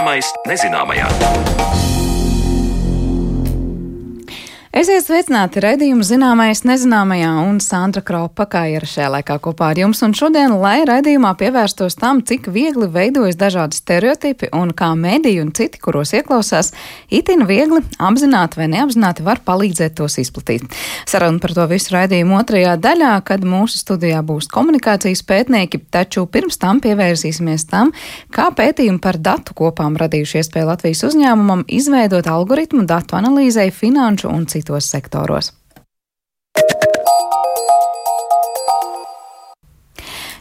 [0.00, 1.89] Zināmais nezināmajā.
[4.80, 9.98] Esiet sveicināti raidījumu zināmais nezināmajā un Sandra Kropa kā ir šajā laikā kopā ar jums.
[10.06, 15.50] Un šodien, lai raidījumā pievērstos tam, cik viegli veidojas dažādi stereotipi un kā mediji un
[15.52, 16.70] citi, kuros ieklausās,
[17.12, 20.64] itin viegli apzināti vai neapzināti var palīdzēt tos izplatīt.
[21.04, 26.56] Saruna par to visu raidījumu otrajā daļā, kad mūsu studijā būs komunikācijas pētnieki, taču pirms
[26.62, 27.92] tam pievērsīsimies tam,
[28.32, 34.48] kā pētījumi par datu kopām radījuši iespēju Latvijas uzņēmumam izveidot algoritmu datu analīzei, finanšu un
[34.48, 35.54] citu citos sektoros.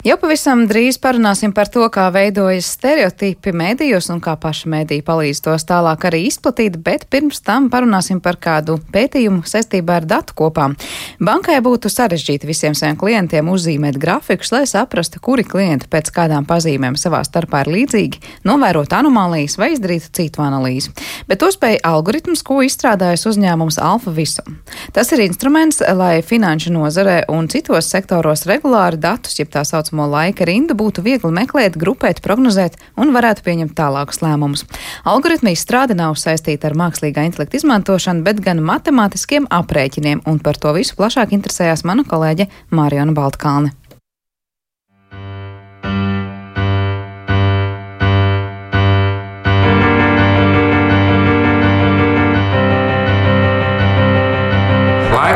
[0.09, 5.41] Jau pavisam drīz parunāsim par to, kā veidojas stereotipi mēdījos un kā paši mēdīji palīdz
[5.45, 10.73] tos tālāk arī izplatīt, bet pirms tam parunāsim par kādu pētījumu saistībā ar datu kopām.
[11.21, 16.97] Bankai būtu sarežģīti visiem saviem klientiem uzzīmēt grafikus, lai saprastu, kuri klienti pēc kādām pazīmēm
[16.97, 20.95] savā starpā ir līdzīgi, novērot anomālijas vai izdarīt citu analīzi.
[21.29, 24.57] Bet to spēja algoritms, ko izstrādājas uzņēmums Alfa Visum.
[24.95, 30.07] Tas ir instruments, lai finanšu nozarē un citos sektoros regulāri datus, jeb tā sauc saucamo
[30.07, 34.65] laika rindu būtu viegli meklēt, grupēt, prognozēt un varētu pieņemt tālākus lēmumus.
[35.03, 40.73] Algoritmi izstrāde nav saistīta ar mākslīgā intelekta izmantošanu, bet gan matemātiskiem aprēķiniem, un par to
[40.73, 43.78] visu plašāk interesējās mana kolēģe Mārijona Baltkalne.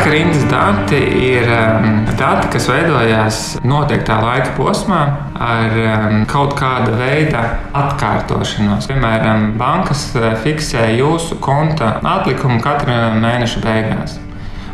[0.09, 5.01] Rindas dati ir um, dati, kas veidojās noteiktā laika posmā
[5.37, 7.43] ar um, kaut kāda veida
[7.77, 8.87] atkārtošanos.
[8.89, 14.17] Piemēram, bankas uh, fiksē jūsu konta atlikumu katra mēneša beigās.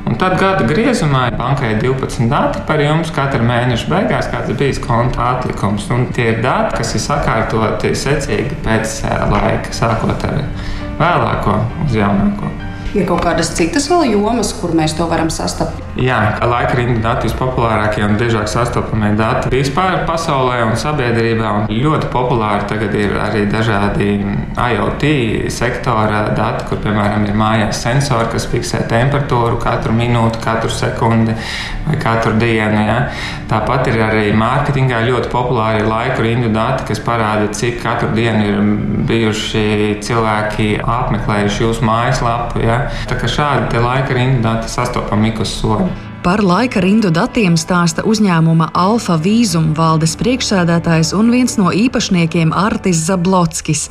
[0.10, 4.80] Un tad gada griezumā bankai ir 12 dati par jums katra mēneša beigās, kāds bijis
[4.84, 5.90] konta atlikums.
[5.94, 10.42] Un tie ir dati, kas ir sakārtoti secīgi pēc uh, laika, sākot ar
[11.02, 12.69] vēlāko uz jaunāko.
[12.98, 15.89] Ir kaut kādas citas vēl jomas, kur mēs to varam sastapt.
[16.00, 16.18] Jā,
[16.48, 21.50] laika rinda dati vispopulārākie un biežāk sastopamie dati vispār pasaulē un sabiedrībā.
[21.58, 24.08] Un ļoti populāri tagad ir arī dažādi
[24.56, 25.04] IoT
[25.52, 31.36] sektora dati, kur piemēram ir mājās sensori, kas fiksē temperatūru katru minūti, katru sekundi
[31.88, 32.80] vai katru dienu.
[32.88, 33.00] Ja?
[33.52, 38.64] Tāpat ir arī mārketingā ļoti populāri laika rindu dati, kas parāda, cik katru dienu ir
[39.10, 42.64] bijuši cilvēki apmeklējuši jūsu mājaslapu.
[42.64, 42.86] Ja?
[43.12, 45.89] Tā kā šādi laika rindu dati sastopami ik uz soļa.
[46.20, 53.06] Par laika rindu datiem stāsta uzņēmuma Alfa Vīzum valdes priekšsēdētājs un viens no īpašniekiem Artis
[53.06, 53.86] Zablotskis.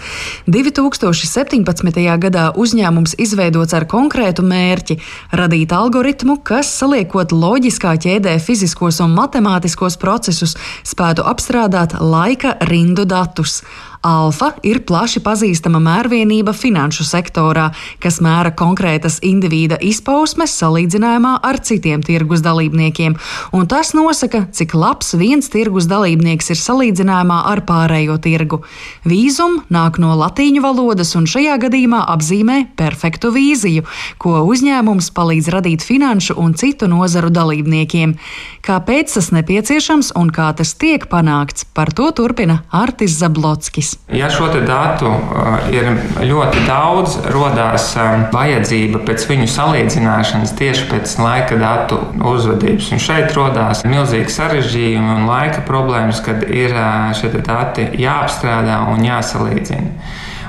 [0.44, 2.05] 2017.
[2.21, 4.99] gadā uzņēmums izveidots ar konkrētu mērķi-
[5.41, 13.62] radīt algoritmu, kas, saliekot loģiskā ķēdē fiziskos un matemātiskos procesus, spētu apstrādāt laika rindu datus.
[14.07, 17.65] Alfa ir plaši pazīstama mērvienība finanšu sektorā,
[17.99, 23.17] kas mēra konkrētas indivīda izpausmes salīdzinājumā ar citiem tirgus dalībniekiem,
[23.59, 28.61] un tas nosaka, cik labs viens tirgus dalībnieks ir salīdzinājumā ar pārējo tirgu.
[29.03, 33.83] Vīzum nāk no latīņu valodas un šajā gadījumā apzīmē perfektu vīziju,
[34.23, 38.15] ko uzņēmums palīdz radīt finanšu un citu nozaru dalībniekiem.
[38.63, 44.19] Kāpēc tas nepieciešams un kā tas tiek panākts, par to turpina Artis Zablotskis mērķis?
[44.19, 45.88] Ja šo datu uh, ir
[46.25, 52.93] ļoti daudz, radās um, vajadzība pēc viņu salīdzināšanas tieši pēc laika datu uzvedības.
[52.93, 59.04] Un šeit radās milzīgi sarežģījumi un laika problēmas, kad ir uh, šie dati jāapstrādā un
[59.04, 59.93] jāsalīdzina.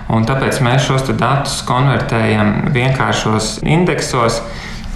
[0.10, 4.40] Un tāpēc mēs šos datus konvertējam vienkāršos indeksos,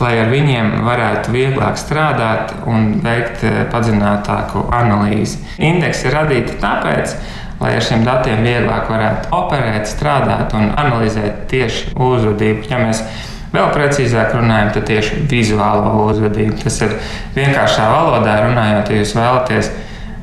[0.01, 5.43] lai ar viņiem varētu vieglāk strādāt un veikt uh, padziļinātāku analīzi.
[5.61, 7.13] Indeksi ir radīti tāpēc,
[7.59, 12.67] lai ar šiem datiem vieglāk varētu operēt, strādāt un analizēt tieši uzvedību.
[12.71, 13.03] Ja mēs
[13.53, 16.57] vēl precīzāk runājam, tad tieši vizuālo uzvedību.
[16.63, 16.97] Tas ir
[17.37, 19.71] vienkāršā valodā runājot, ja jūs vēlaties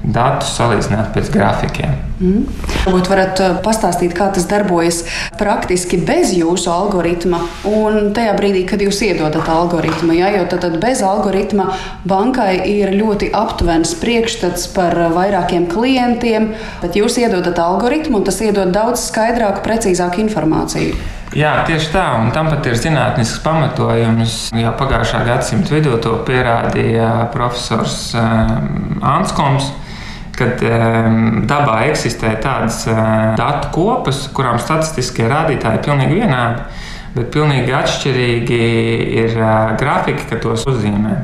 [0.03, 1.93] datus salīdzināt pēc grafikiem.
[2.21, 2.45] Mm.
[2.85, 5.03] Varbūt varat uh, pastāstīt, kā tas darbojas
[5.41, 10.17] praktiski bez jūsu algoritma un tajā brīdī, kad jūs iedodat algoritmu.
[10.19, 10.29] Ja?
[10.35, 11.71] Jo tad, tad bez algoritma
[12.09, 16.53] bankai ir ļoti aptuvens priekšstats par uh, vairākiem klientiem,
[16.85, 20.97] bet jūs iedodat algoritmu un tas iedod daudz skaidrāku, precīzāku informāciju.
[21.37, 24.49] Jā, tieši tā, un tam pat ir zinātnisks pamatojums.
[24.51, 29.71] Jau pagājušā gadsimta vidū to pierādīja profesors um, Anskoms
[30.41, 33.01] kad um, dabā eksistē tādas uh,
[33.39, 36.65] datu kopas, kurām statistiskie rādītāji ir pilnīgi vienādi,
[37.17, 38.63] bet pilnīgi atšķirīgi
[39.25, 41.19] ir uh, grafiki, ka tos uzzīmē.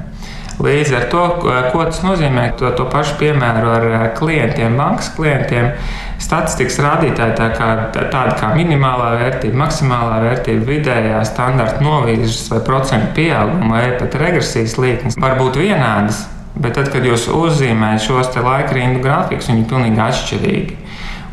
[0.57, 5.75] Līdz ar to, ko tas nozīmē, to, to pašu piemēru ar klientiem, bankas klientiem,
[6.23, 13.13] statistikas rādītāji, tā kā, tādi kā minimālā vērtība, maksimālā vērtība, vidējā standarta novirzes vai procentu
[13.19, 16.25] pieauguma vai pat regresijas līknes, var būt vienādas.
[16.57, 20.77] Bet tad, kad jūs uzzīmējat šos laika rindu grafikus, viņi ir pilnīgi atšķirīgi.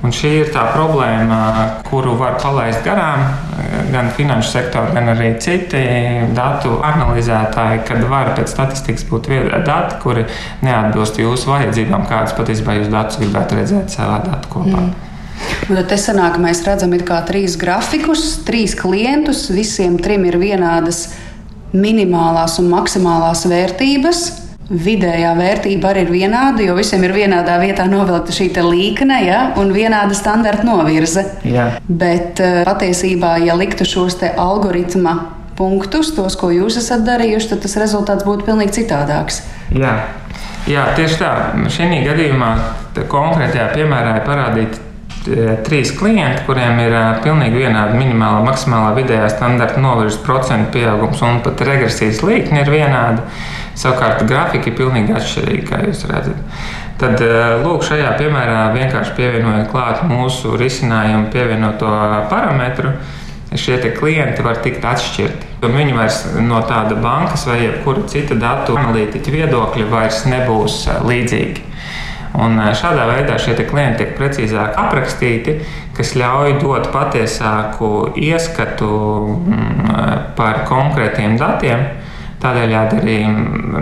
[0.04, 1.38] Un šī ir tā problēma,
[1.88, 3.22] kuru var palaist garām
[3.94, 5.80] gan finanšu sektori, gan arī citi
[6.36, 9.32] datu analizētāji, kad var pēc statistikas būt
[9.64, 10.26] dati, kuri
[10.66, 14.84] neatbilst jūsu vajadzībām, kādas patiesībā jūs datus gribētu redzēt savā datu kopā.
[14.90, 14.94] Mm.
[15.72, 16.92] Un tad sanāk, mēs redzam,
[17.28, 19.48] trīs grafikus, trīs klientus.
[19.56, 21.14] Visiem trim ir vienādas
[21.72, 24.43] minimālās un maksimālās vērtības
[24.74, 29.74] vidējā vērtība arī ir vienāda, jo visiem ir vienādā vietā novilkta šī līkne ja, un
[29.76, 31.26] vienāda standarta novirze.
[31.46, 31.70] Jā.
[31.88, 35.18] Bet eh, patiesībā, ja liktu šos algoritma
[35.58, 39.44] punktus, tos, ko jūs esat darījuši, tad tas rezultāts būtu pilnīgi citādāks.
[39.74, 39.94] Jā.
[40.70, 41.30] Jā, tieši tā.
[41.72, 42.50] Šī gadījumā
[43.12, 49.28] konkrētajā piemērā ir parādīta eh, trīs klienti, kuriem ir uh, pilnīgi vienāda minimālā, maksimālā vidējā
[49.34, 53.28] standarta novirzes procentu pieaugums un pat regresijas līkne ir vienāda.
[53.74, 56.40] Savukārt grafika ir pilnīgi atšķirīga, kā jūs redzat.
[57.02, 61.90] Tad, eh, lūk, šajā piemērā vienkārši pievienojot klāt mūsu risinājumu pievienoto
[62.30, 62.94] parametru,
[63.58, 65.50] šie klienti var tikt atšķirti.
[65.64, 71.66] Viņi vairs no tāda bankas vai jebkura cita datu analītiķa viedokļa vairs nebūs eh, līdzīgi.
[72.46, 75.58] Un eh, šādā veidā šie klienti tiek precīzāk aprakstīti,
[75.98, 78.94] kas ļauj dot patiesāku ieskatu
[79.42, 82.03] mm, par konkrētiem datiem
[82.44, 83.18] Tādējādi arī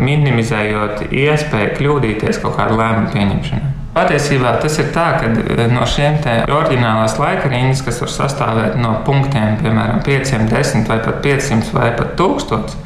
[0.06, 3.72] minimizējot iespēju kļūdīties kaut kādā lēmuma pieņemšanā.
[3.92, 8.94] Patiesībā tas ir tā, ka eh, no šiem oriģinālās laika rindas, kas var sastāvēt no
[9.08, 12.78] punktiem, piemēram, 5, 10 vai pat 500 vai pat 1000,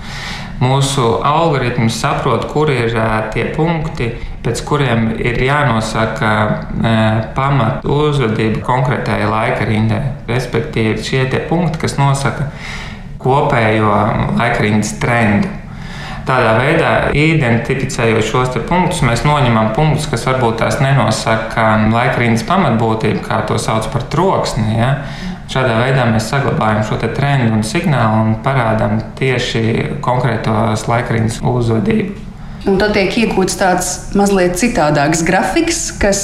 [0.63, 4.07] mūsu algoritms saprot, kur ir uh, tie punkti,
[4.41, 9.99] pēc kuriem ir jānosaka uh, pamat uzvedība konkrētajai laika rindai.
[10.31, 12.47] Respektīvi, šie punkti, kas nosaka
[13.21, 13.93] kopējo
[14.39, 15.51] laika rindas trendu.
[16.25, 23.43] Tādā veidā, identificējot šos punktus, mēs noņemam punktus, kas varbūt tās nenosaka laikrīnas pamatbūtību, kā
[23.45, 24.79] to sauc par troksni.
[24.79, 24.89] Ja?
[25.53, 32.17] Šādā veidā mēs saglabājam šo trendu un signālu un parādām tieši konkrētos laikrīnas uzvedību.
[32.65, 36.23] Un tad tiek iegūts tāds mazliet citādāks grafiks, kas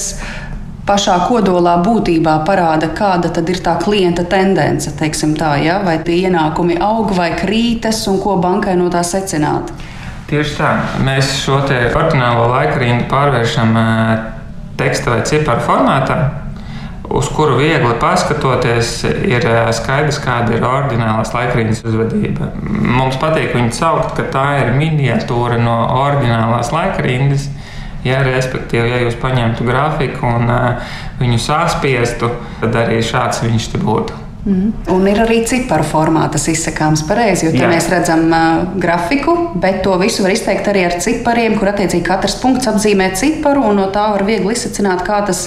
[0.90, 4.90] pašā kodolā būtībā parāda, kāda ir tā klienta tendence.
[4.98, 5.78] Tā, ja?
[5.86, 9.70] Vai tie ienākumi aug vai krītas, un ko bankai no tā secināt?
[10.32, 10.68] Tieši tā.
[11.04, 13.74] Mēs šo ordinālo laika rindu pārvēršam
[14.80, 16.16] teksta vai ciparu formātā,
[17.12, 18.94] uz kuru viegli paskatoties,
[19.28, 22.48] ir skaidrs, kāda ir ordinālās laikrindas uzvedība.
[22.64, 27.50] Mums patīk viņu saukt, ka tā ir miniatūra no ordinālās laikrindas.
[28.08, 32.32] Ja, respektīvi, ja jūs paņemtu grafiku un uh, viņu saspiestu,
[32.64, 34.16] tad arī šāds viņš te būtu.
[34.42, 34.72] Mm.
[34.90, 37.68] Un ir arī ciparu formā tas izsakāms pareizi, jo Jā.
[37.70, 42.40] mēs redzam uh, grafiku, bet to visu var izteikt arī ar cipariem, kur attiecīgi katrs
[42.42, 45.44] punkts apzīmē ciparu, un no tā var viegli izsacināt, kā tas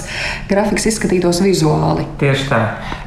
[0.47, 2.05] grafiks izskatītos vizuāli.
[2.21, 2.61] Tieši tā.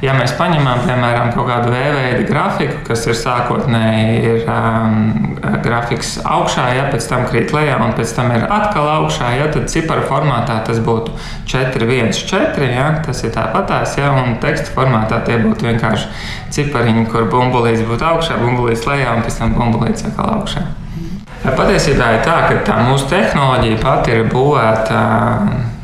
[0.05, 6.69] Ja mēs paņemam, piemēram, kaut kādu V-veidu grafiku, kas ir sākotnēji ir um, grafiks augšā,
[6.77, 10.61] ja pēc tam krīt lejā, un pēc tam ir atkal augšā, ja tad ciparu formātā
[10.69, 11.17] tas būtu
[11.49, 16.11] 4, 1, 4, ja, tas ir tāpatās, ja, un teksta formātā tie būtu vienkārši vienkārši
[16.55, 20.67] cipariņi, kur bumbulīts būtu augšā, bumbulīts lejā un pēc tam bumbulīts atkal augšā.
[21.47, 25.03] Patiesībā ir tā, ka tā mūsu tehnoloģija pati ir būvēta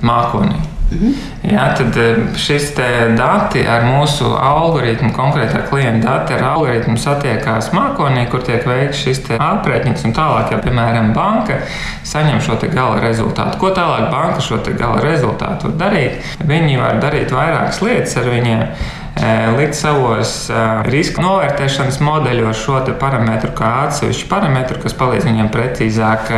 [0.02, 0.74] mākonī.
[0.94, 1.12] Mhm.
[1.48, 1.96] Jā, tad
[2.38, 2.70] šis
[3.18, 9.22] dati ar mūsu algoritmu, konkrētā klienta dati ar algoritmu satiekās mākonī, kur tiek veikts šis
[9.38, 10.04] aprēķins.
[10.06, 11.60] Un tālāk, ja piemēram banka
[12.06, 16.36] saņem šo gala rezultātu, ko tālāk banka šo gala rezultātu var darīt?
[16.44, 18.66] Viņi var darīt vairākas lietas ar viņiem
[19.14, 20.48] likt savos
[20.90, 26.32] riska novērtēšanas modeļos šo parametru kā atsevišķu parametru, kas palīdz viņiem precīzāk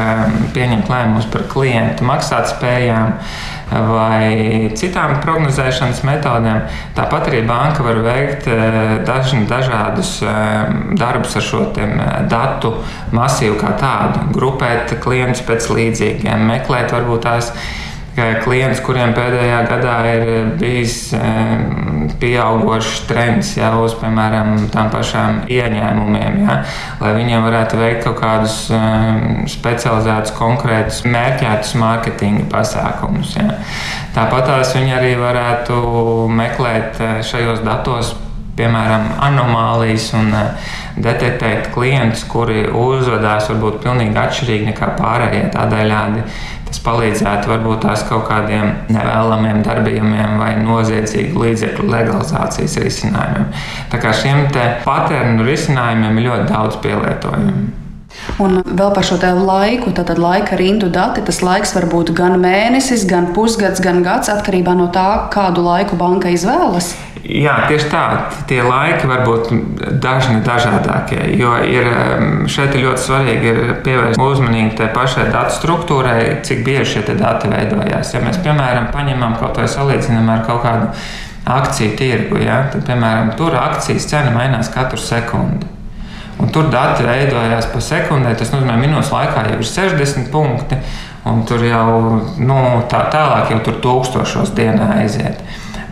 [0.52, 3.14] pieņemt lēmumus par klientu maksātspējām
[3.66, 6.61] vai citām prognozēšanas metodēm.
[6.95, 8.47] Tāpat arī banka var veikt
[9.09, 10.21] dažni, dažādus
[11.00, 11.64] darbus ar šo
[12.30, 12.76] datu
[13.16, 17.50] masīvu kā tādu, grupēt klientus pēc līdzīgiem, meklēt varbūt tās
[18.45, 20.30] klientus, kuriem pēdējā gadā ir
[20.61, 21.11] bijis
[22.20, 26.58] pieaugušs trends jau uz, piemēram, tām pašām ieņēmumiem, ja,
[27.00, 28.58] lai viņiem varētu veikt kaut kādus
[29.52, 33.36] specializētus, konkrētus, mērķētus mārketinga pasākumus.
[33.38, 33.58] Ja.
[34.16, 35.80] Tāpat tās viņi arī varētu
[36.32, 38.14] meklēt šajos datos
[38.56, 40.32] piemēram, anomālijas un
[41.02, 45.48] detektēt klientus, kuri uzvedās varbūt pilnīgi atšķirīgi nekā pārējie.
[45.54, 46.25] Tādējādi
[46.66, 53.48] tas palīdzētu varbūt tās kaut kādiem nevēlamiem darbībiem vai noziedzīgu līdzekļu legalizācijas risinājumiem.
[53.92, 54.46] Tā kā šiem
[54.84, 57.66] paternu risinājumiem ir ļoti daudz pielietojumu.
[58.40, 61.22] Un vēl par šo laiku, tad laika rindu dati.
[61.25, 65.98] Tas laiks var būt gan mēnesis, gan pusgads, gan gads, atkarībā no tā, kādu laiku
[66.00, 66.94] banka izvēlas.
[67.26, 68.02] Jā, tieši tā.
[68.47, 69.49] Tie laiki var būt
[70.02, 71.18] dažni dažādākie.
[71.35, 71.88] Jo ir,
[72.50, 77.50] šeit ir ļoti svarīgi ir pievērst uzmanību tai pašai datu struktūrai, cik bieži šie dati
[77.50, 78.14] veidojās.
[78.14, 80.92] Ja mēs, piemēram, paņemam kaut vai salīdzinām ar kaut kādu
[81.47, 85.66] akciju tirgu, ja, tad, piemēram, tur akcijas cena mainās katru sekundi.
[86.38, 88.37] Un tur dati veidojās pa sekundē.
[88.38, 90.78] Tas nozīmē, ka minūtes laikā jau ir 60 punkti,
[91.26, 91.87] un tur jau
[92.38, 92.59] nu,
[92.92, 95.40] tā tālāk jau tur tūkstošos dienā aiziet.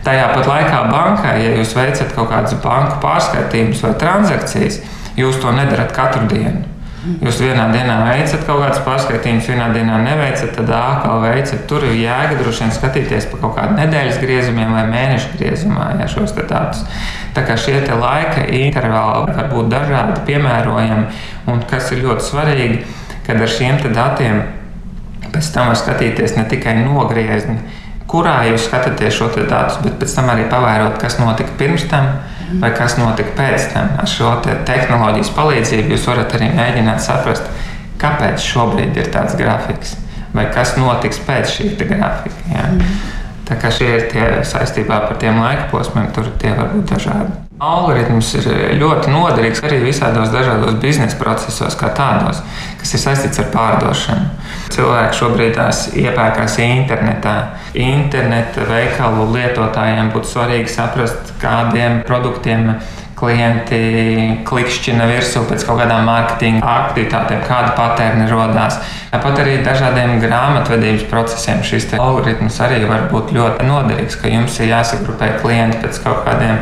[0.05, 4.79] Tajā pat laikā bankai, ja jūs veicat kaut kādas banku pārskaitījumus vai transakcijas,
[5.17, 6.61] jūs to nedarat katru dienu.
[7.05, 11.65] Jūs vienā dienā veicat kaut kādas pārskaitījumus, vienā dienā neveicat, tad ātrāk veicat.
[11.69, 16.07] Tur ir jēga droši vien skatīties pa kaut kādu nedēļas griezumiem vai mēnešu griezumā, ja
[16.09, 16.81] šos datus.
[17.37, 21.05] Tā kā šie laika intervāli var būt dažādi, piemērojami,
[21.53, 22.81] un kas ir ļoti svarīgi,
[23.27, 24.41] kad ar šiem datiem
[25.29, 27.59] pēc tam var skatīties ne tikai nogriezni,
[28.09, 32.13] kurā jūs skatāties šo datus, bet pēc tam arī pavērot, kas notika pirms tam
[32.61, 33.91] vai kas notika pēc tam.
[33.99, 37.47] Ar šo te tehnoloģijas palīdzību jūs varat arī mēģināt saprast,
[38.01, 39.95] kāpēc šobrīd ir tāds grafiks,
[40.35, 42.49] vai kas notiks pēc šī grafika.
[42.51, 42.67] Jā.
[42.71, 42.97] Mm.
[43.45, 47.35] Tā kā šie ir tie saistībā par tiem laika posmiem, tur tie var būt dažādi.
[47.61, 48.47] Algoritms ir
[48.81, 52.41] ļoti noderīgs arī visādos dažādos biznesa procesos, kā tādos,
[52.81, 54.44] kas ir saistīts ar pārdošanu.
[54.73, 57.35] Cilvēki šobrīd tās iepērkās internetā.
[57.77, 62.73] Interneta veikalu lietotājiem būtu svarīgi saprast, kādiem produktiem
[63.15, 63.79] klienti
[64.47, 68.81] klikšķina virsū pēc kaut kādām mārketinga aktivitātēm, kāda patērni radās.
[69.13, 74.73] Tāpat arī dažādiem grāmatvedības procesiem šis algoritms arī var būt ļoti noderīgs, ka jums ir
[74.73, 76.59] jāsagrupē klienti pēc kaut kādiem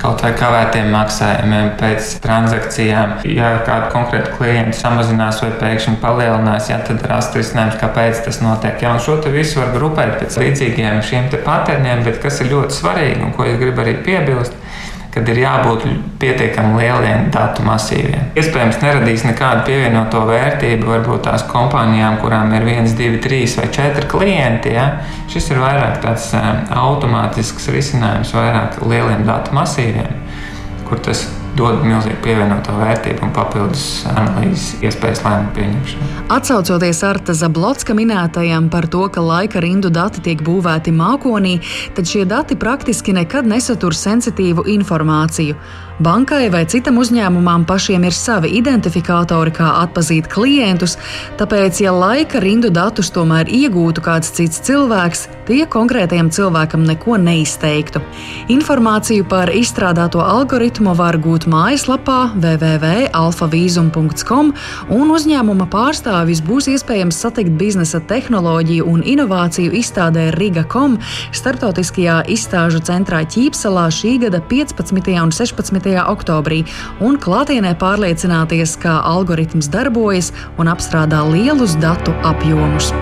[0.00, 3.18] kaut vai kavētiem maksājumiem, pēc transakcijām.
[3.28, 8.80] Ja kāda konkrēta klienta samazinās vai pēkšņi palielinās, ja, tad rast risinājums, kāpēc tas notiek.
[8.80, 13.36] Ja, šo visu var grupēt pēc līdzīgiem šiem patērniem, bet kas ir ļoti svarīgi un
[13.36, 14.56] ko es gribu arī piebilst
[15.14, 15.86] kad ir jābūt
[16.22, 18.30] pietiekami lieliem datu masīviem.
[18.38, 24.06] Iespējams, neradīs nekādu pievienoto vērtību varbūt tās kompānijām, kurām ir viens, divi, trīs vai četri
[24.10, 24.76] klienti.
[24.76, 24.86] Ja?
[25.32, 30.22] Šis ir vairāk tāds um, automātisks risinājums vairāk lieliem datu masīviem,
[30.86, 31.26] kur tas
[31.58, 36.10] dod milzīgu pievienoto vērtību un papildus analīzes iespējas lēmumu pieņemšanai.
[36.36, 41.58] Atcaucoties Arta Zablotska minētajam par to, ka laika rindu dati tiek būvēti mākonī,
[41.96, 45.58] tad šie dati praktiski nekad nesatur sensitīvu informāciju.
[46.00, 50.96] Bankai vai citam uzņēmumam pašiem ir savi identifikātori, kā atpazīt klientus,
[51.36, 58.00] tāpēc, ja laika rindu datus tomēr iegūtu kāds cits cilvēks, tie konkrētajam cilvēkam neko neizteiktu.
[58.48, 64.56] Informāciju par izstrādāto algoritmu var gūt mājaslapā www.alfavīzum.com,
[64.96, 70.96] un uzņēmuma pārstāvis būs iespējams satikt biznesa tehnoloģiju un inovāciju izstādē Riga.com
[71.36, 75.12] starptautiskajā izstāžu centrā Ķīpselā šī gada 15.
[75.20, 76.62] un 16 oktobrī
[77.00, 82.92] un klātienē pārliecināties, kā algoritms darbojas un apstrādā lielus datu apjomus.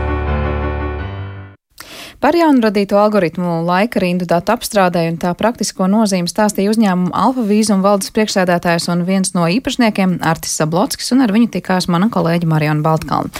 [2.18, 7.84] Par jaunradīto algoritmu laika rindu datu apstrādēju un tā praktisko nozīmi stāstīja uzņēmuma Alfa Vīzuma
[7.84, 12.82] valdes priekšsēdētājs un viens no īpašniekiem Artis Sablotskis, un ar viņu tikās mana kolēģa Marijana
[12.82, 13.30] Baltkalna.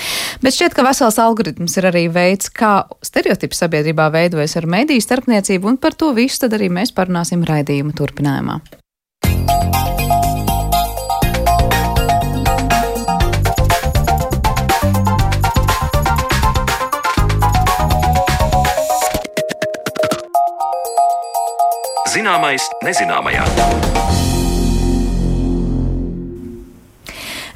[0.47, 5.75] Bet šķiet, ka vesels algoritms ir arī veids, kā stereotipi sabiedrībā veidojas ar mediju starpniecību,
[5.75, 8.62] un par to visu tad arī mēs parunāsim raidījuma turpinājumā.
[22.09, 24.27] Zināmais nezināmajā.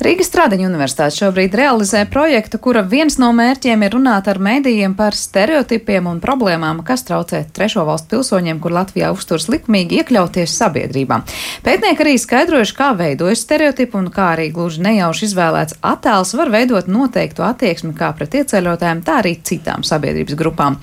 [0.02, 5.14] Rīgas Stradiņa universitāte šobrīd realizē projektu, kura viens no mērķiem ir runāt ar mēdījiem par
[5.14, 11.20] stereotipiem un problēmām, kas traucē trešo valstu pilsoņiem, kur Latvijā uzturs likumīgi iekļauties sabiedrībā.
[11.62, 16.90] Pētnieki arī skaidrojuši, kā veidojas stereotipi un kā arī gluži nejauši izvēlēts attēls var veidot
[16.90, 20.80] noteiktu attieksmi kā pret ieceļotājiem, tā arī citām sabiedrības grupām.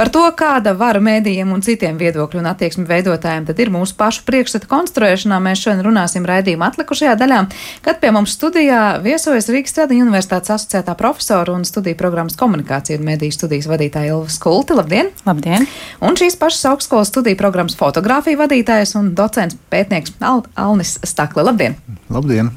[0.00, 4.24] Par to, kāda vara mēdījiem un citiem viedokļu un attieksmi veidotājiem tad ir mūsu pašu
[4.32, 7.44] priekšstata konstruēšanā, mēs šodien runāsim raidījuma atlikušajā daļā,
[7.84, 12.94] kad pie mums studijā studijā viesojas Rīgas Tradiņu Universitātes asociētā profesora un studiju programmas komunikācija
[13.00, 14.76] un mediju studijas vadītāja Ilva Skulti.
[14.78, 15.10] Labdien!
[15.26, 15.66] Labdien!
[15.98, 21.42] Un šīs pašas augstskolas studiju programmas fotografija vadītājs un docents pētnieks Al Alnis Stakle.
[21.48, 21.74] Labdien!
[22.06, 22.52] Labdien!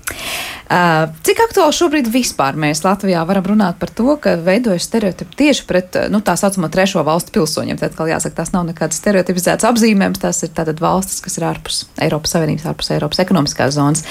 [0.66, 5.66] Uh, cik aktuāli šobrīd vispār mēs Latvijā varam runāt par to, ka veidojas stereotipi tieši
[5.66, 7.82] pret nu, tā saucamo trešo valstu pilsoņiem?
[7.82, 11.86] Tad, kā jāsaka, tas nav nekāds stereotipizēts apzīmējums, tas ir tātad valstis, kas ir ārpus
[12.02, 14.06] Eiropas Savienības, ārpus Eiropas ekonomiskās zonas.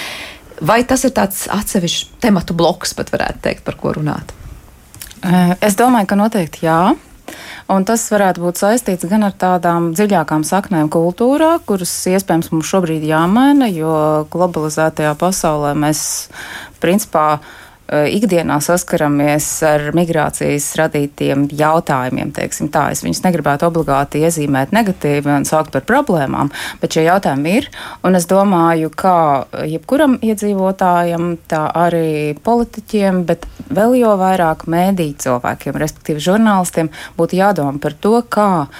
[0.63, 4.31] Vai tas ir tāds atsevišķs tematu bloks, pat varētu teikt, par ko runāt?
[5.65, 6.79] Es domāju, ka noteikti jā.
[7.73, 13.07] Un tas varētu būt saistīts gan ar tādām dziļākām saknēm kultūrā, kuras iespējams mums šobrīd
[13.09, 13.95] jāmaina, jo
[14.33, 16.03] globalizētajā pasaulē mēs
[16.85, 17.39] principā
[17.89, 22.33] ikdienā saskaramies ar migrācijas radītiem jautājumiem.
[22.35, 22.85] Tā.
[22.95, 26.51] Es viņus negribētu obligāti iezīmēt negatīvi un saukt par problēmām,
[26.81, 27.69] bet šie jautājumi ir.
[28.15, 29.17] Es domāju, ka
[29.69, 37.77] jebkuram iedzīvotājam, tā arī politiķiem, bet vēl jau vairāk mēdīju cilvēkiem, respektīvi žurnālistiem, būtu jādomā
[37.83, 38.71] par to, kā uh,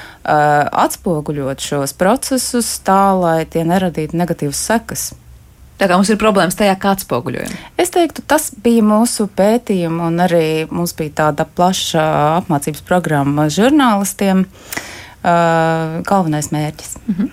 [0.85, 5.13] atspoguļot šos procesus tā, lai tie neradītu negatīvas sekas.
[5.79, 7.55] Tā kā mums ir problēmas tajā, kā atspoguļojam.
[7.83, 12.05] Es teiktu, tas bija mūsu pētījuma, un arī mums bija tāda plaša
[12.43, 14.45] apmācības programma žurnālistiem.
[15.25, 16.97] Uh, galvenais mērķis.
[17.07, 17.29] Mm -hmm.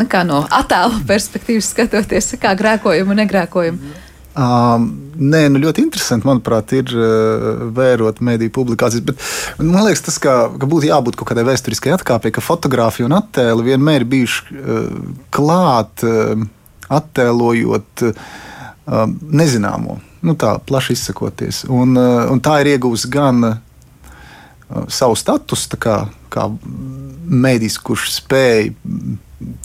[0.00, 3.78] Nekā no attēlu perspektīvas skatoties, kā grēkojumu un negrēkojumu.
[4.36, 9.04] Um, nē, nu ļoti interesanti, manuprāt, ir uh, vērot mediju publikācijas.
[9.04, 9.16] Bet
[9.58, 13.62] man liekas, tas, ka, ka būtu jābūt kaut kādai vēsturiskai atkāpei, ka fotografija un attēli
[13.62, 14.90] vienmēr ir bijuši uh,
[15.30, 16.04] klāt.
[16.04, 16.44] Uh,
[16.92, 18.12] attēlojot uh,
[19.20, 21.64] nezināmo, nu tā plaši izsakoties.
[21.70, 23.58] Un, uh, un tā ir iegūst gan uh,
[24.92, 26.02] savu statusu, kā,
[26.32, 26.48] kā
[27.46, 28.70] mēdījis, kurš spēj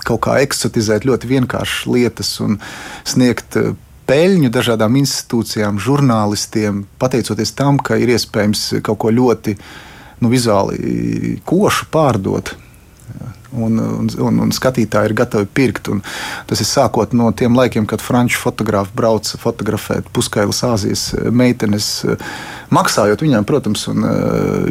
[0.05, 2.57] kaut kā eksoticēt ļoti vienkāršas lietas un
[3.07, 3.73] sniegt uh,
[4.11, 9.55] peļņu dažādām institūcijām, žurnālistiem, pateicoties tam, ka ir iespējams kaut ko ļoti
[10.21, 12.53] nu, vizuāli košu pārdot
[13.53, 15.89] un, un, un, un skatītāji ir gatavi pirkt.
[15.91, 16.01] Un
[16.50, 21.91] tas ir sākot no tiem laikiem, kad franču fotografi brauca fotografēt puskailas Āzijas meitenes,
[22.74, 24.08] maksājot viņām, protams, un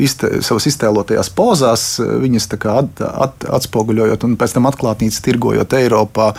[0.02, 6.32] izte, savas iztēlotajās pozās, viņas at, at, atspoguļojot un pēc tam atklātnīcas tirgojot Eiropā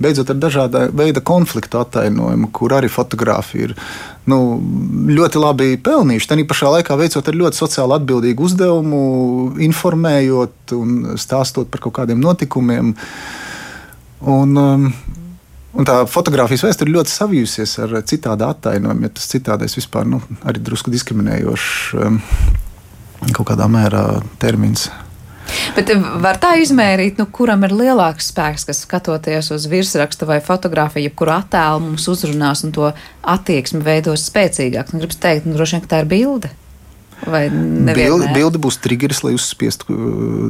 [0.00, 3.76] beidzot ar dažāda veida konfliktu attainojumu, kur arī fotografija ir
[4.30, 4.40] nu,
[5.10, 6.30] ļoti labi pelnījuši.
[6.30, 9.04] Tā pašā laikā veicot ar ļoti sociāli atbildīgu uzdevumu,
[9.68, 12.94] informējot un stāstot par kaut kādiem notikumiem.
[14.20, 14.92] Un, um,
[15.70, 20.58] Un tā fotografijas vēsture ļoti savijusies ar citādu attainojumu, ja tas citādais vispār nu, arī
[20.66, 22.16] drusku diskriminējošs um,
[23.36, 24.02] kaut kādā mērā
[24.42, 24.88] termins.
[25.76, 25.90] Bet
[26.22, 31.34] var tā izmērīt, nu, kuram ir lielāks spēks, kas skatoties uz virsrakstu vai fotografiju, jebkuru
[31.36, 32.90] attēlu mums uzrunās un to
[33.34, 34.90] attieksmi veidos spēcīgāk.
[34.92, 36.50] Nu, Gribu teikt, nu, droši vien, ka tā ir bilde.
[37.26, 39.92] Bilde, bilde būs triggeris, lai uzspiestu,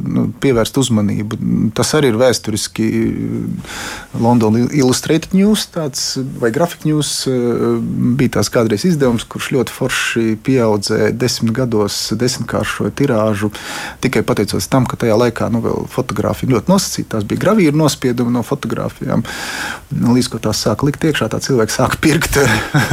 [0.05, 1.39] nu, pievērst uzmanību.
[1.75, 2.87] Tas arī ir vēsturiski.
[4.21, 7.11] London Illustrated News tāds, vai Graphic News
[8.17, 13.51] bija tās kādreiz izdevums, kurš ļoti forši pieaudzēja desmit gados, desmitkāršoja tirāžu.
[14.03, 17.17] Tikai pateicoties tam, ka tajā laikā nu, fotografija ļoti nosacīta.
[17.17, 19.25] Tās bija gravīra nospiedumi no fotografijām.
[19.91, 22.39] Līdz ko tās sāka likt iekšā, tā cilvēks sāka pirkt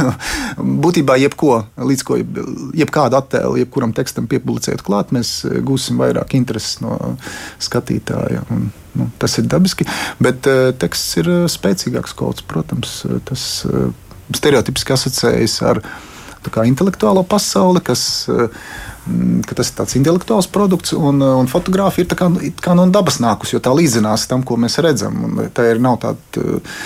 [0.83, 6.81] būtībā jebko, līdz ko jebkādu attēlu jebkuram tekstam piepublicēt klāt, mēs eh, gūsim vairāk intereses
[6.81, 6.97] no
[7.61, 8.43] skatītāja.
[8.49, 9.85] Un, nu, tas ir dabiski,
[10.19, 12.95] bet uh, teksts ir eh, spēcīgāks kaut kāds, protams,
[13.29, 13.91] tas uh,
[14.35, 15.83] stereotipiski asociējas ar
[16.49, 18.49] kā, intelektuālo pasauli, kas uh,
[19.47, 22.29] ka tas ir tāds intelektuāls produkts, un, un fotografija ir kā,
[22.63, 25.39] kā no dabas nākusi, jo tā līdzinās tam, ko mēs redzam.
[25.55, 26.83] Tā ir nav tāda uh,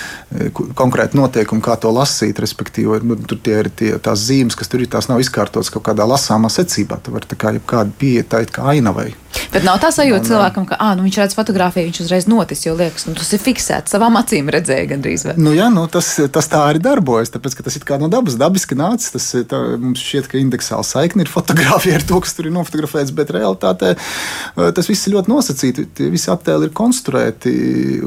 [0.77, 4.83] konkrēta noteikuma, kā to lasīt, respektīvi, nu, tur tie ir tie, tās zīmes, kas tur
[4.83, 7.01] ir, tās nav izkārtotas kaut kādā lasāmā secībā.
[7.03, 9.12] Tā var tā kā jebkāda pieeja tā kā ainavai.
[9.53, 12.73] Bet nav tā sajūta cilvēkam, ka ah, nu, viņš redz fotografiju, viņš uzreiz notis, jo
[12.77, 15.25] liekas, nu, tas ir fiksēts, savām acīm redzēja gandrīz.
[15.27, 15.36] Vai?
[15.41, 18.38] Nu, jā, nu, tas, tas tā arī darbojas, tāpēc, ka tas ir kā no dabas,
[18.39, 19.13] dabiski nācis.
[19.13, 23.13] Tas tā, mums šķiet, ka indeksāla saikne ir fotografija ar to, kas tur ir nofotografēts,
[23.15, 25.88] bet realitātē eh, tas viss ir ļoti nosacīti.
[25.97, 27.54] Tie visi attēli ir konstruēti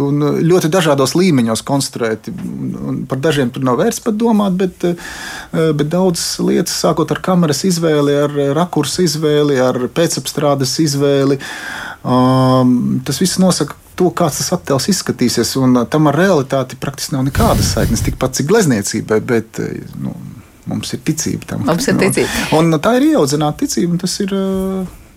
[0.03, 2.35] un ļoti dažādos līmeņos konstruēti.
[2.87, 7.23] Un par dažiem tur nav vērts pat domāt, bet, eh, bet daudz lietas, sākot ar
[7.25, 11.40] kameras izvēli, ar rakursu izvēli, ar pēcapstrādes izvēli,
[12.05, 15.55] um, tas viss nosaka to, kāds tas attēls izskatīsies.
[15.62, 19.21] Un tam ar realitāti praktiski nav nekādas saiknes, tikpat cik glezniecībai.
[19.25, 19.61] Bet,
[20.01, 20.14] nu,
[20.66, 21.66] Mums ir ticība tam.
[21.66, 22.46] Mums ir ticība.
[22.59, 23.98] Un, un tā ir ieaudzināta ticība.
[24.02, 24.35] Tas, ir,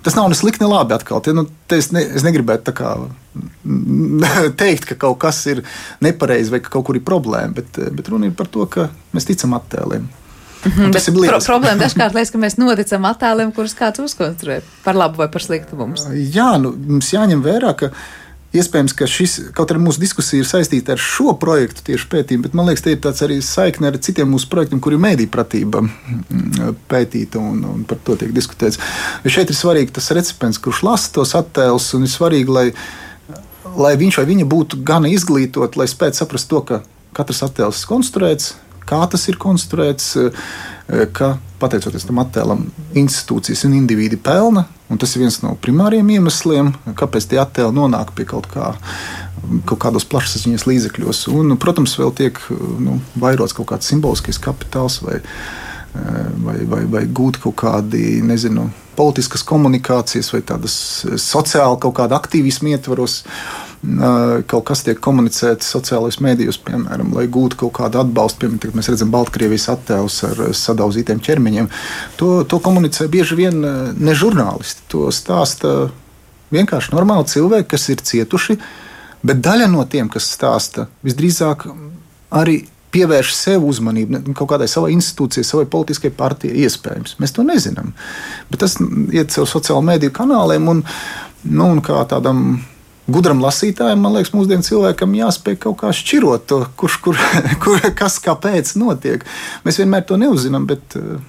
[0.06, 0.96] tas nav ne slikti, ne labi.
[0.98, 1.24] Atkal.
[1.26, 2.94] Te, nu, es, ne, es negribētu kā,
[4.62, 5.64] teikt, ka kaut kas ir
[6.06, 9.30] nepareizi vai ka kaut kur ir problēma, bet, bet runa ir par to, ka mēs
[9.30, 10.08] ticam attēliem.
[10.60, 11.46] Mhm, tas ir liels.
[11.48, 15.46] Pro problēma dažkārt liekas, ka mēs noticam attēliem, kurus kāds uzkonstruē par labu vai par
[15.46, 16.06] sliktu mums.
[16.14, 17.94] Jā, nu, mums jāņem vērā, ka
[18.50, 22.56] Iespējams, ka šis, kaut arī mūsu diskusija ir saistīta ar šo projektu tieši pētījumu, bet
[22.58, 26.80] man liekas, te ir tāds arī saikne ar citiem mūsu projektiem, kur ir mēdīpratība mm,
[26.90, 28.82] pētīta un, un par to tiek diskutēts.
[29.22, 32.66] Jo šeit ir svarīgi tas recepents, kurš lasa tos attēlus, un ir svarīgi, lai,
[33.78, 36.82] lai viņš vai viņa būtu gan izglītot, lai spētu saprast to, ka
[37.20, 38.56] katrs attēls ir konstruēts,
[38.90, 40.16] kā tas ir konstruēts,
[41.14, 42.66] ka pateicoties tam attēlam,
[42.98, 44.66] institūcijas un indivīdi pelna.
[44.90, 48.72] Un tas ir viens no primāriem iemesliem, kāpēc tie attēli nonāk pie kaut, kā,
[49.70, 51.28] kaut kādos plašsaziņas līdzekļos.
[51.36, 52.42] Un, protams, vēl tiek
[52.82, 55.20] nu, vairots kaut kāds simboliskais kapitāls vai,
[55.94, 60.76] vai, vai, vai gūt kaut kādi, nezinu, politiskas komunikācijas vai tādas
[61.22, 63.22] sociāli kaut kāda aktīvisma ietvaros.
[63.22, 68.42] Uh, kaut kas tiek komunicēts sociālajos mēdījos, piemēram, lai gūtu kaut kādu atbalstu.
[68.44, 71.70] Piemēram, kad mēs redzam Baltkrievijas attēlus ar sadauzītiem ķermeņiem.
[72.20, 74.84] To, to komunicē bieži vien ne žurnālisti.
[74.92, 75.92] To stāsta
[76.52, 78.58] vienkārši normāli cilvēki, kas ir cietuši.
[79.24, 81.66] Bet daļa no tiem, kas stāsta, visdrīzāk
[82.36, 82.62] arī
[82.94, 86.66] pievērš sev uzmanību kaut kādai savai institūcijai, savai politiskajai partijai.
[86.66, 87.94] Iespējams, mēs to nezinām.
[88.52, 90.84] Bet tas iet caur sociālo mediju kanāliem un,
[91.48, 92.60] nu, un kā tādam
[93.14, 97.20] gudram lasītājam, man liekas, mūsdienu cilvēkam jāspēj kaut kā šķirot to, kurš, kur,
[97.64, 99.26] kur, kas, kāpēc notiek.
[99.66, 100.98] Mēs vienmēr to neuzzinām, bet.
[101.00, 101.20] Eh,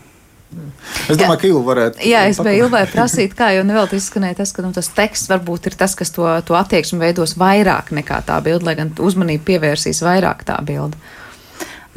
[1.06, 1.38] es domāju, jā.
[1.42, 2.02] ka Ilva varētu.
[2.10, 5.70] Jā, es biju Ilvai prasīt, kā jau nevēl izskanēja tas, ka nu, tas teksts varbūt
[5.70, 10.02] ir tas, kas to, to attieksmi veidos vairāk nekā tā bilde, lai gan uzmanību pievērsīs
[10.06, 10.98] vairāk tā bilde.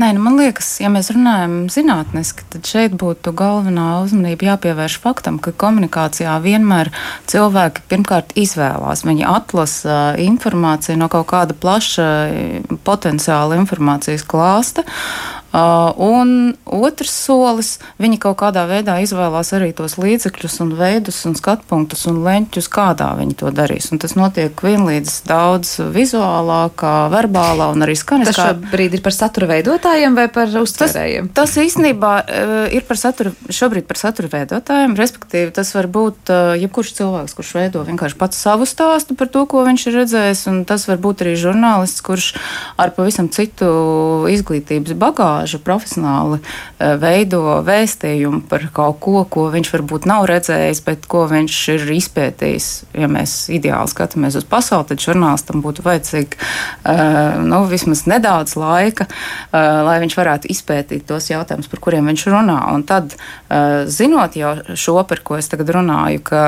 [0.01, 5.37] Nē, nu man liekas, ja mēs runājam zinātniski, tad šeit būtu galvenā uzmanība jāpievērš faktam,
[5.37, 6.89] ka komunikācijā vienmēr
[7.29, 9.05] cilvēki pirmkārt izvēlās.
[9.05, 12.07] Viņi atlasa informāciju no kaut kāda plaša
[12.89, 20.55] potenciāla informācijas klāsta, Uh, un otrs solis, viņi kaut kādā veidā izvēlās arī tos līdzekļus,
[20.65, 23.91] un veidus, un skatu punktus un leņķus, kādā viņi to darīs.
[23.93, 28.33] Un tas notiek vienlīdz daudz vizuālākā, verbālā un arī skaniskā.
[28.33, 31.29] Tas šobrīd ir par satura veidotājiem vai par uztvērējiem?
[31.37, 36.33] Tas, tas īstenībā uh, ir par satura, šobrīd par satura veidotājiem, respektīvi tas var būt
[36.33, 40.43] uh, jebkurš cilvēks, kurš veido vienkārši pats savu stāstu par to, ko viņš ir redzējis,
[40.49, 42.33] un tas var būt arī žurnālists, kurš
[42.81, 43.69] ar pavisam citu
[44.33, 50.83] izglītības bagāžu montāžu profesionāli eh, veido vēstījumu par kaut ko, ko viņš varbūt nav redzējis,
[50.85, 52.69] bet ko viņš ir izpētījis.
[52.95, 59.07] Ja mēs ideāli skatāmies uz pasauli, tad žurnālistam būtu vajadzīgi eh, nu, vismaz nedaudz laika,
[59.07, 62.59] eh, lai viņš varētu izpētīt tos jautājumus, par kuriem viņš runā.
[62.73, 63.15] Un tad,
[63.91, 66.41] zinot jau šo, par ko es tagad runāju, ka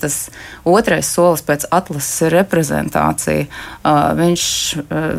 [0.00, 0.16] tas
[0.64, 3.46] otrais solis pēc atlases reprezentācija,
[4.18, 4.44] viņš,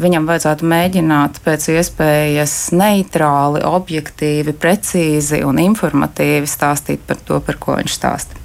[0.01, 7.79] viņam vajadzētu mēģināt pēc iespējas neitrāli, objektīvi, precīzi un informatīvi stāstīt par to, par ko
[7.79, 8.39] viņš stāsta.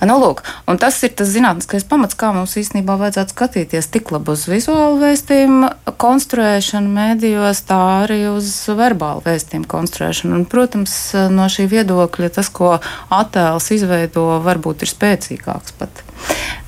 [0.00, 0.40] Nu, lūk,
[0.80, 5.68] tas ir tas zinātniskais pamats, kā mums īstenībā vajadzētu skatīties tik labi uz vizuālu vēstījumu
[6.00, 10.38] konstruēšanu mēdījos, tā arī uz verbālu vēstījumu konstruēšanu.
[10.38, 10.94] Un, protams,
[11.34, 12.78] no šī viedokļa tas, ko
[13.12, 16.00] attēls izveido, varbūt ir spēcīgāks pat.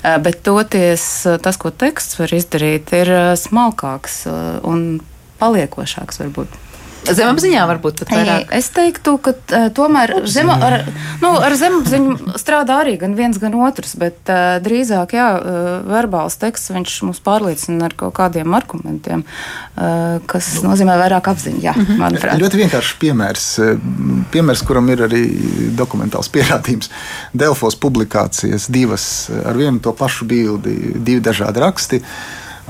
[0.03, 1.07] Bet toties
[1.41, 4.27] tas, ko teksts var izdarīt, ir smalkāks
[4.61, 5.01] un
[5.41, 6.61] paliekošāks varbūt.
[7.03, 8.51] Zemapziņā varbūt pat vairāk.
[8.55, 10.75] Es teiktu, ka uh, tomēr zema, ar,
[11.21, 16.37] nu, ar zemapziņu strādā arī gan viens, gan otrs, bet uh, drīzāk, jā, uh, verbāls
[16.41, 20.69] teksts, viņš mūs pārliecina ar kaut kādiem argumentiem, uh, kas nu.
[20.69, 21.99] nozīmē vairāk apziņu, jā, -hmm.
[22.01, 22.39] manuprāt.
[22.41, 23.49] Ļoti vienkāršs piemērs,
[24.33, 25.23] piemērs, kuram ir arī
[25.75, 26.91] dokumentāls pierādījums.
[27.33, 32.03] Delfos publikācijas divas ar vienu to pašu bildi, divi dažādi raksti.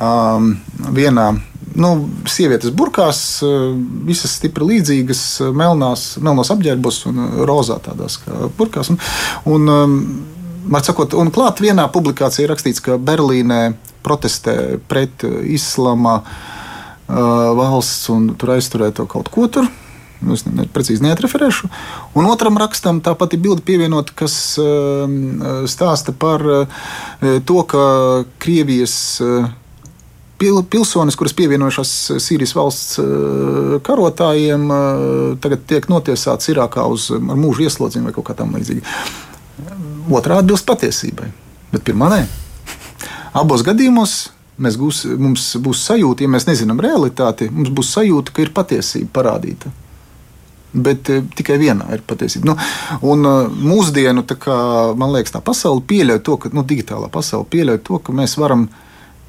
[0.01, 0.55] Um,
[0.89, 1.35] vienā
[1.75, 3.73] nu, sievietes burkās, eh,
[4.07, 8.19] visas stipri līdzīgas, eh, melnās, melnos apģērbos un eh, rozā tādās
[8.57, 8.93] burkās.
[8.93, 8.99] Un,
[9.45, 10.23] un,
[10.83, 17.17] Sakot, un klāt vienā publikācijā rakstīts, ka Berlīnē protestē pret islama uh,
[17.57, 19.67] valsts un tur aizturēto kaut ko tur.
[20.31, 21.67] Es ne, precīzi neatreferēšu.
[22.15, 25.03] Un otram rakstam tā pati bilde pievienot, kas uh,
[25.67, 26.87] stāsta par uh,
[27.43, 27.83] to, ka
[28.39, 29.51] Krievijas uh,
[30.43, 33.07] pil, pilsonis, kuras pievienojušās Sīrijas valsts eh,
[33.85, 35.07] karotājiem, eh,
[35.43, 38.83] tagad tiek notiesāts Irākā uz mūža ieslodzījumu vai kaut kā tamlīdzīga.
[40.11, 41.29] Otrā atbilst patiesībai,
[41.71, 42.23] bet pirmā nē.
[43.39, 44.17] Abos gadījumos
[44.61, 49.15] mēs gūs, mums būs sajūta, ja mēs nezinām realitāti, mums būs sajūta, ka ir patiesība
[49.15, 49.71] parādīta.
[50.73, 52.49] Bet tikai vienā ir patiesība.
[52.49, 52.55] Nu,
[53.05, 53.25] un,
[53.61, 54.57] mūsdienu, kā,
[54.97, 58.67] man liekas, tā pasaule pieļauj to, ka nu, digitālā pasaule pieļauj to, ka mēs varam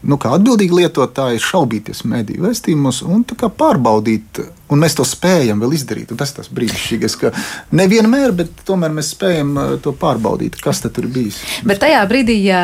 [0.08, 4.42] nu, kā atbildīgi lietotāji šaubīties mediju vēstījumos un pārbaudīt.
[4.72, 6.10] Un mēs to spējam vēl izdarīt.
[6.10, 7.30] Un tas ir tas brīnišķīgais, ka
[7.76, 11.42] nevienmēr, bet tomēr mēs spējam uh, to pārbaudīt, kas tur bijis.
[11.68, 12.62] Bet tajā brīdī, ja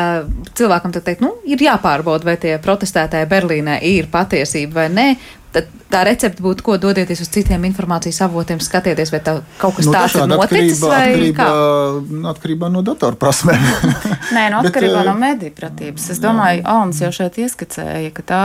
[0.57, 5.07] cilvēkam teikt, nu, ir jāpārbauda, vai tie protestētāji Berlīnē ir patiesība vai nē,
[5.51, 9.87] Tad tā recepte būtu, ko dodieties uz citiem informācijas avotiem, skatieties, vai tā kaut kas
[9.89, 12.29] nu, tāds ir noticis atkarībā, vai atkarībā, kā?
[12.31, 13.65] Atkarībā no datorprasmēm.
[14.37, 16.05] Nē, no atkarībā Bet, no medīpratības.
[16.13, 18.43] Es domāju, Alns jau šeit ieskicēja, ka tā,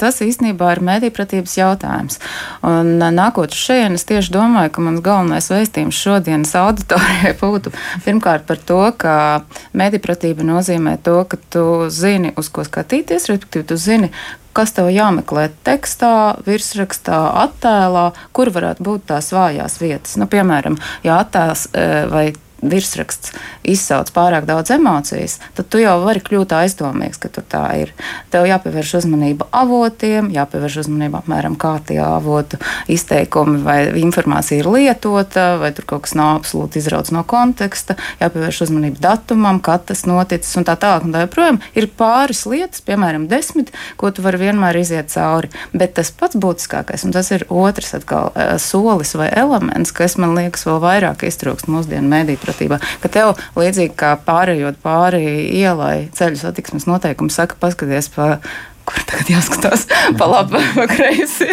[0.00, 2.20] tas īstenībā ir medīpratības jautājums.
[2.64, 7.74] Un nākot uz šeit, es tieši domāju, ka mans galvenais vēstījums šodienas auditorijai būtu
[8.08, 9.14] pirmkārt par to, ka
[9.76, 14.12] medīpratība nozīmē to, ka tu zini, uz ko skatīties, respektīvi tu zini,
[14.56, 20.16] kas tev jāmeklē tekstā, virsrakstā, attēlā, kur varētu būt tās vājās vietas.
[20.20, 22.26] Nu, piemēram, ja attēls eh, vai
[22.62, 23.34] virsraksts
[23.66, 27.92] izsauc pārāk daudz emocijas, tad tu jau vari kļūt aizdomīgs, ka tur tā ir.
[28.32, 32.60] Tev jāpievērš uzmanība avotiem, jāpievērš uzmanība apmēram kā tie avotu
[32.92, 38.62] izteikumi vai informācija ir lietota, vai tur kaut kas nav absolūti izrauts no konteksta, jāpievērš
[38.68, 41.06] uzmanība datumam, kad tas noticis un tā tālāk.
[41.06, 45.52] Un tā joprojām ir pāris lietas, piemēram, desmit, ko tu vari vienmēr iziet cauri.
[45.76, 50.34] Bet tas pats būtiskākais, un tas ir otrs atkal eh, solis vai elements, kas man
[50.38, 55.26] liekas vēl vairāk iztrūkst mūsdienu mediju izpratībā, ka tev līdzīgi kā pārējot pāri
[55.58, 58.36] ielai ceļu satiksmes noteikumi saka, paskaties pa
[58.86, 61.48] kur tagad jāskatās pa labi vai kreisi.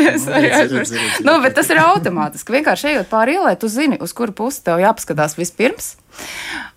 [1.26, 2.54] Nu, bet tas ir automātiski.
[2.60, 5.96] Vienkārši ejot pāri ielai, tu zini, uz kuru pusi tev jāpaskatās vispirms.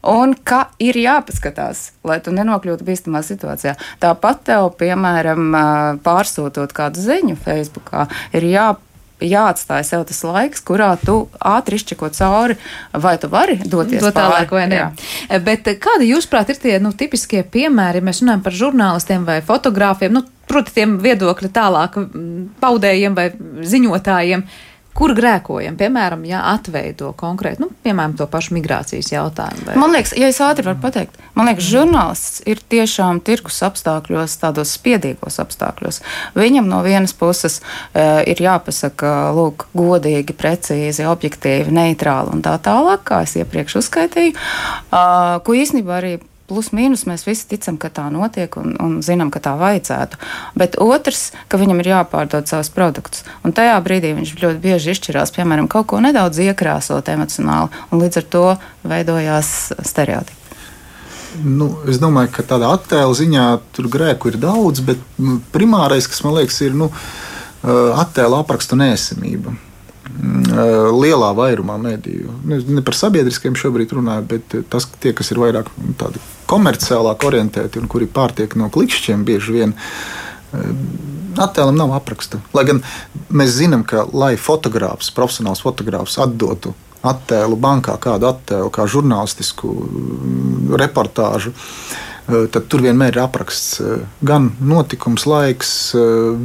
[0.08, 3.74] Un kā ir jāpaskatās, lai tu nenokļūtu bīstamā situācijā.
[4.00, 5.50] Tāpat tev, piemēram,
[6.06, 7.92] pārsūtot kādu ziņu Facebook,
[8.32, 8.85] ir jāpaskatās
[9.22, 12.56] jāatstāj sev tas laiks, kurā tu ātri izčeko cauri,
[12.92, 14.80] vai tu vari doties to tālāk vai nē.
[14.82, 15.40] Jā.
[15.44, 20.12] Bet kādi, jūsuprāt, ir tie nu, tipiskie piemēri, ja mēs runājam par žurnālistiem vai fotogrāfiem,
[20.12, 22.00] nu, proti, tiem viedokļi tālāk
[22.62, 23.30] paudējiem vai
[23.74, 24.44] ziņotājiem?
[24.96, 29.66] Kur grēkojam, piemēram, ja atveido konkrēti, nu, piemēram, to pašu migrācijas jautājumu.
[29.68, 29.76] Vai...
[29.80, 34.72] Man liekas, ja es ātri varu pateikt, man liekas, žurnālists ir tiešām tirgus apstākļos, tādos
[34.78, 36.00] spiedīgos apstākļos.
[36.38, 43.04] Viņam no vienas puses e, ir jāpasaka, lūk, godīgi, precīzi, objektīvi, neitrāli un tā tālāk,
[43.06, 46.16] kā es iepriekš uzskaitīju, uh, ko īstenībā arī
[46.48, 50.20] plus mīnus mēs visi ticam, ka tā notiek un, un zinām, ka tā vajadzētu.
[50.58, 53.26] Bet otrs, ka viņam ir jāpārdod savus produktus.
[53.46, 58.22] Un tajā brīdī viņš ļoti bieži izšķirās, piemēram, kaut ko nedaudz iekrāsot emocionāli, un līdz
[58.22, 58.46] ar to
[58.86, 60.42] veidojās stereotipi.
[61.44, 66.22] Nu, es domāju, ka tādā attēlu ziņā tur grēku ir daudz, bet nu, primārais, kas
[66.24, 66.88] man liekas, ir nu,
[67.66, 69.52] attēla aprakstu nesamība.
[70.06, 72.30] Mm, lielā vairumā mediju.
[72.46, 77.80] Ne par sabiedriskiem šobrīd runāju, bet tas, tie, kas ir vairāk nu, tādi komerciālāk orientēti
[77.82, 79.74] un kuri pārtiek no klikšķiem, bieži vien
[81.42, 82.40] attēlam nav apraksta.
[82.56, 82.82] Lai gan
[83.34, 89.74] mēs zinām, ka, lai fotogrāfs, profesionāls fotogrāfs atdotu attēlu bankā, kādu attēlu, kā žurnālistisku
[90.80, 91.52] reportāžu,
[92.26, 93.76] tad tur vienmēr ir apraksts
[94.26, 95.76] gan notikums, laiks,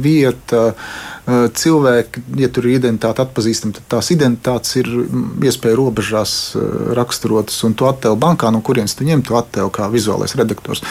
[0.02, 6.32] vieta Eh, cilvēki, ja tur ir identitāte atpazīstama, tad tās identitātes ir mm, iespēja robežās
[6.58, 6.64] eh,
[6.98, 10.82] raksturotas, un tu attēlu bankā, no kurienes tu ņem to attēlu kā vizuālais redaktors.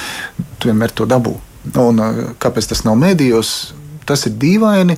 [0.59, 1.35] Tu vienmēr to dabū.
[1.75, 3.73] Un, eh, kāpēc tas nav mēdījos?
[4.07, 4.97] Tas ir dīvaini.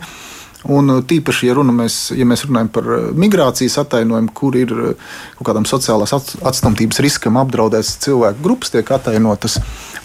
[0.64, 2.86] Un tīpaši, ja, mēs, ja mēs runājam par
[3.20, 4.70] migrācijas attainojumu, kur ir
[5.36, 9.58] kaut kādam sociālās atstumtības riskam apdraudēts cilvēku grupas, tiek attainotas.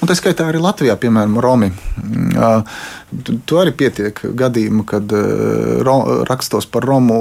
[0.09, 1.67] Un tā skaitā arī Latvijā, piemēram, Romi.
[1.69, 2.63] Mm,
[3.49, 5.13] Tu arī pietiek gadījumu, kad
[6.29, 7.19] rakstos par Romu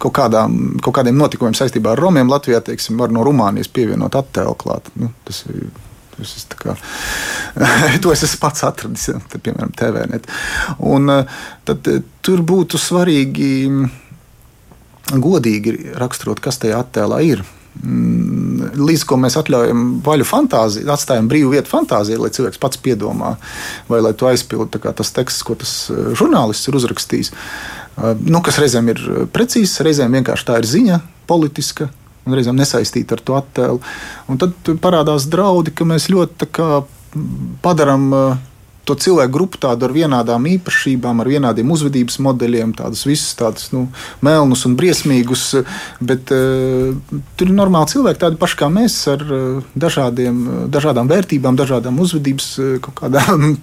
[0.00, 4.52] kaut, kādām, kaut kādiem notikumiem saistībā ar Romiem Latvijā, teiksim, var no Rumānijas pievienot attēlu
[4.60, 4.92] klāt.
[5.00, 5.66] Nu, tas ir
[6.14, 6.76] Tas es kā,
[8.02, 10.28] to es esmu pats atradis, te, piemēram, TVNet.
[10.86, 11.32] Un, eh,
[11.66, 11.88] tad,
[12.22, 13.50] tur būtu svarīgi
[15.10, 17.42] godīgi raksturot, kas tajā attēlā ir.
[17.82, 23.32] Mm, līdz ko mēs atļaujam vaļu fantāziju, atstājam brīvu vietu fantāzijai, lai cilvēks pats piedomā,
[23.90, 27.32] vai lai to aizpildītu tas teksts, ko tas eh, žurnālists ir uzrakstījis.
[27.34, 29.02] Eh, nu, kas reizēm ir
[29.34, 31.90] precīzs, reizēm vienkārši tā ir ziņa, politiska.
[32.24, 33.80] Un reizēm nesaistīta ar to attēlu.
[34.32, 36.48] Un tad parādās draudi, ka mēs ļoti
[37.60, 38.38] padarām uh,
[38.84, 43.86] to cilvēku grupu tādu ar vienādām īpašībām, ar vienādiem uzvedības modeļiem, tādus visus tādus nu,
[44.24, 45.46] melnus un briesmīgus.
[46.04, 46.92] Bet uh,
[47.38, 50.44] tur ir normāli cilvēki, tādi paši kā mēs, ar uh, dažādiem,
[50.74, 53.54] dažādām vērtībām, dažādām uzvedības uh, kādām.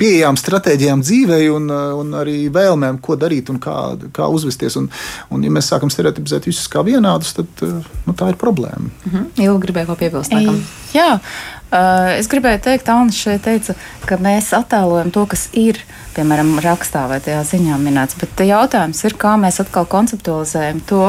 [0.00, 3.74] Pieejām stratēģijām dzīvē, un, un arī vēlmēm, ko darīt un kā,
[4.16, 4.76] kā uzvesties.
[4.80, 4.88] Un,
[5.32, 8.88] un, ja mēs sākam stereotipizēt visus kā vienādus, tad nu, tā ir problēma.
[9.08, 9.26] Mhm.
[9.40, 10.36] Ilgi gribēju ko piebilst.
[10.96, 11.59] Jā, Uh,
[12.18, 13.76] es gribēju teikt, Anna šeit teica,
[14.08, 15.78] ka mēs attēlojam to, kas ir
[16.16, 18.18] piemēram, rakstā vai tajā ziņā minēts.
[18.20, 21.04] Bet jautājums ir, kā mēs atkal konceptualizējam to,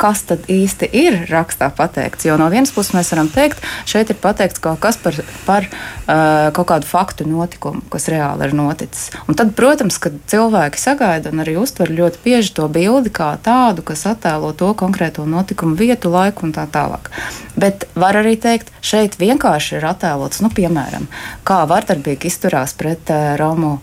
[0.00, 2.26] kas tad īsti ir rakstā pateikts.
[2.28, 5.68] Jo no vienas puses mēs varam teikt, šeit ir pateikts kaut kas par, par
[6.06, 9.10] kaut kādu faktu notikumu, kas reāli ir noticis.
[9.26, 13.84] Un tad, protams, kad cilvēki sagaida un arī uztver ļoti bieži to bildi kā tādu,
[13.86, 17.10] kas attēlo to konkrēto notikumu vietu, laiku un tā tālāk.
[17.56, 21.08] Bet var arī teikt, šeit vienkārši ir attēlots, nu, piemēram,
[21.46, 23.78] kā vardarbīgi izturās pret uh, Romu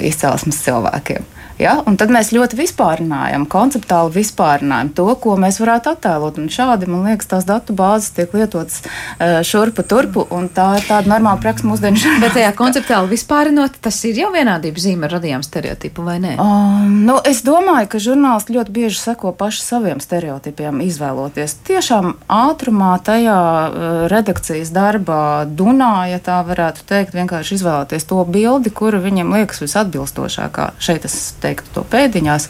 [0.00, 1.26] izcelsmes cilvēkiem.
[1.60, 1.76] Ja?
[1.86, 6.40] Un tad mēs ļoti vispārinājam, konceptuāli vispārinājam to, ko mēs varētu attēlot.
[6.42, 10.88] Un šādi, man liekas, tās datu bāzes tiek lietotas uh, šurpu turpu, un tā ir
[10.88, 12.22] tāda normāla praksa mūsdienu žurnālistā.
[12.24, 16.34] Bet tajā konceptuāli vispārinot, tas ir jau vienādības zīme ar radījām stereotipu, vai ne?
[16.42, 22.96] Um, nu, es domāju, ka žurnālisti ļoti bieži seko paši saviem stereotipiem, izvēloties tiešām ātrumā,
[23.06, 29.34] tajā uh, redakcijas darbā, dunā, ja tā varētu teikt, vienkārši izvēlēties to bildi, kura viņam
[29.38, 30.72] liekas visatbilstošākā.
[30.82, 32.48] Šeit es teiktu to pēdiņās.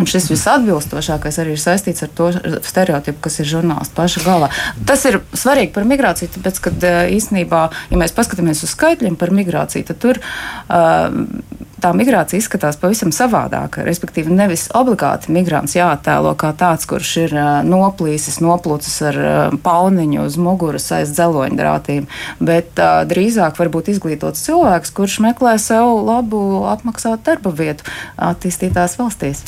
[0.00, 2.30] Un šis visatbilstošākais arī ir saistīts ar to
[2.64, 4.50] stereotipu, kas ir žurnālisti paša galvā.
[4.88, 6.74] Tas ir svarīgi par migrāciju, tāpēc, ka
[7.14, 13.12] īstenībā, ja mēs paskatāmies uz skaitļiem par migrāciju, tad tur uh, tā migrācija izskatās pavisam
[13.14, 13.80] savādāk.
[13.86, 17.36] Respektīvi, nevis obligāti migrants jāattēlo kā tāds, kurš ir
[17.68, 19.20] noplīsis, noplūcis ar
[19.64, 22.06] pauniņu uz muguras aiz dzeloņdrātīm,
[22.44, 27.86] bet uh, drīzāk varbūt izglītots cilvēks, kurš meklē sev labu apmaksātu darba vietu
[28.20, 29.44] attīstītās valstīs.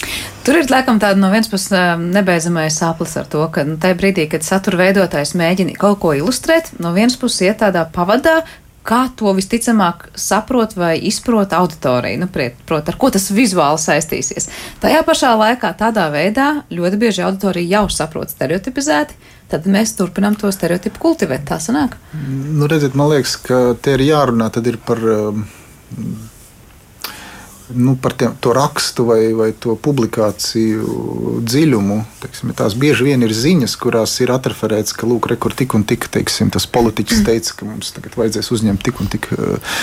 [0.46, 4.28] Tur ir laikam tāda no vienas puses nebeidzamais saplis ar to, ka nu, tajā brīdī,
[4.30, 8.42] kad satura veidotājs mēģina kaut ko ilustrēt, no vienas puses iet tādā pavadā,
[8.86, 14.48] kā to visticamāk saprot vai izprot auditorija, nu, prot, ar ko tas vizuāli saistīsies.
[14.82, 19.18] Tajā pašā laikā tādā veidā ļoti bieži auditorija jau saprot stereotipizēti,
[19.50, 21.46] tad mēs turpinām to stereotipu kultivēt.
[21.50, 21.98] Tā sanāk?
[22.14, 24.50] Nu, redziet, man liekas, ka te ir jārunā
[24.86, 25.02] par.
[27.74, 31.96] Nu, par tiem, to rakstu vai, vai to publikāciju dziļumu.
[32.22, 36.06] Teiksim, tās bieži vien ir ziņas, kurās ir atreferēts, ka lūk, rekur tik un tik,
[36.14, 37.26] teiksim, tas politiķis mm.
[37.26, 39.74] teica, ka mums tagad vajadzēs uzņemt tik un tik uh,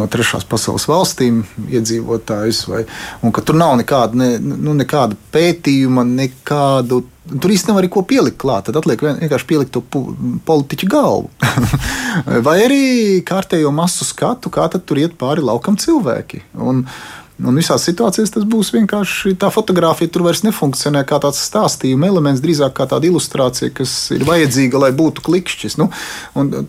[0.00, 2.86] no trešās pasaules valstīm iedzīvotājus, vai,
[3.20, 8.38] un ka tur nav nekāda, ne, nu, nekāda pētījuma, nekādu Tur īstenībā nevar neko pielikt
[8.40, 8.66] klāt.
[8.66, 9.82] Tad atliek vienkārši pielikt to
[10.48, 11.28] politiķu galvu.
[12.46, 12.84] Vai arī
[13.28, 16.40] kārtējo masu skatu, kā tur iet pāri laukam cilvēki.
[16.56, 16.86] Un,
[17.46, 20.10] Un visās situācijās tas būs vienkārši tā fotografija.
[20.12, 24.90] Tur vairs nefunkcionē kā tāds stāstījuma elements, drīzāk kā tāda ilustrācija, kas ir vajadzīga, lai
[24.96, 25.78] būtu klikšķis.
[25.80, 25.88] Nu,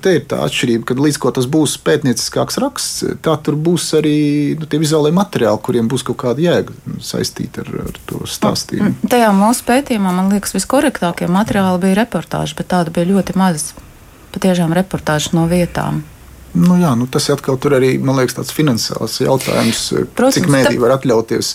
[0.04, 4.16] te ir tā atšķirība, ka līdz ko tas būs pētnieciskāks raksts, tā tur būs arī
[4.60, 8.94] nu, tie vizuālie materiāli, kuriem būs kaut kāda jēga saistīta ar, ar to stāstījumu.
[8.94, 13.72] Mm, tajā mūsu pētījumā man liekas, viskorektākie materiāli bija reportāži, bet tādu bija ļoti maz.
[14.32, 16.06] Patiešām reportāži no vietām.
[16.58, 19.86] Nu, jā, nu, tas atkal tur arī, man liekas, tāds finansiāls jautājums,
[20.18, 21.54] Protams, cik mēdī var atļauties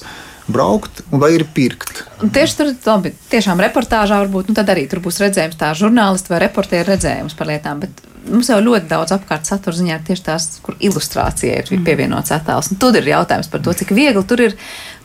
[0.52, 2.04] braukt, vai ir pirkt.
[2.22, 6.32] Un tieši tur, labi, tiešām reportāžā varbūt, nu tad arī tur būs redzējums tā žurnālisti
[6.32, 10.24] vai reportieri redzējums par lietām, bet mums jau ļoti daudz apkārt satura ziņā ir tieši
[10.26, 11.86] tās, kur ilustrācija ir mm.
[11.86, 12.70] pievienots attēls.
[12.72, 14.56] Un tur ir jautājums par to, cik viegli tur ir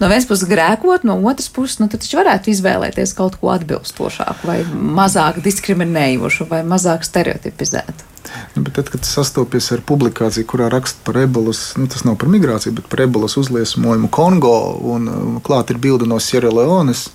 [0.01, 4.49] no vienas puses grēkot, no otras puses, nu tad taču varētu izvēlēties kaut ko atbilstošāku
[4.49, 4.62] vai
[5.01, 8.10] mazāk diskriminējošu vai mazāk stereotipizētu.
[8.55, 12.29] Nu, bet tad, kad sastopies ar publikāciju, kurā raksta par ebolas, nu, tas nav par
[12.31, 14.57] migrāciju, bet par ebolas uzliesmojumu Kongo,
[14.93, 17.10] un klāt ir bilde no Sierra Leones,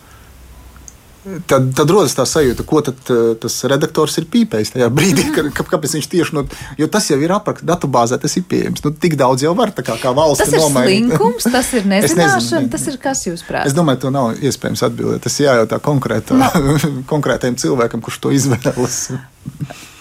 [1.26, 5.48] Tad, tad rodas tā sajūta, ko tad, uh, tas redaktors ir pīpējis tajā brīdī, kad,
[5.58, 6.44] kāpēc viņš tieši no.
[6.78, 8.84] Jo tas jau ir aprakstā, datubāzē tas ir pieejams.
[8.84, 11.08] Nu, tik daudz jau var, kā, kā valsts tas ir nomainīt.
[11.10, 13.66] slinkums, tas ir nezināšana, ne, tas ir kas jūs prāt.
[13.66, 15.24] Es domāju, to nav iespējams atbildēt.
[15.26, 16.78] Tas jājautā konkrētā, no.
[17.12, 19.00] konkrētajam cilvēkam, kurš to izvēlas.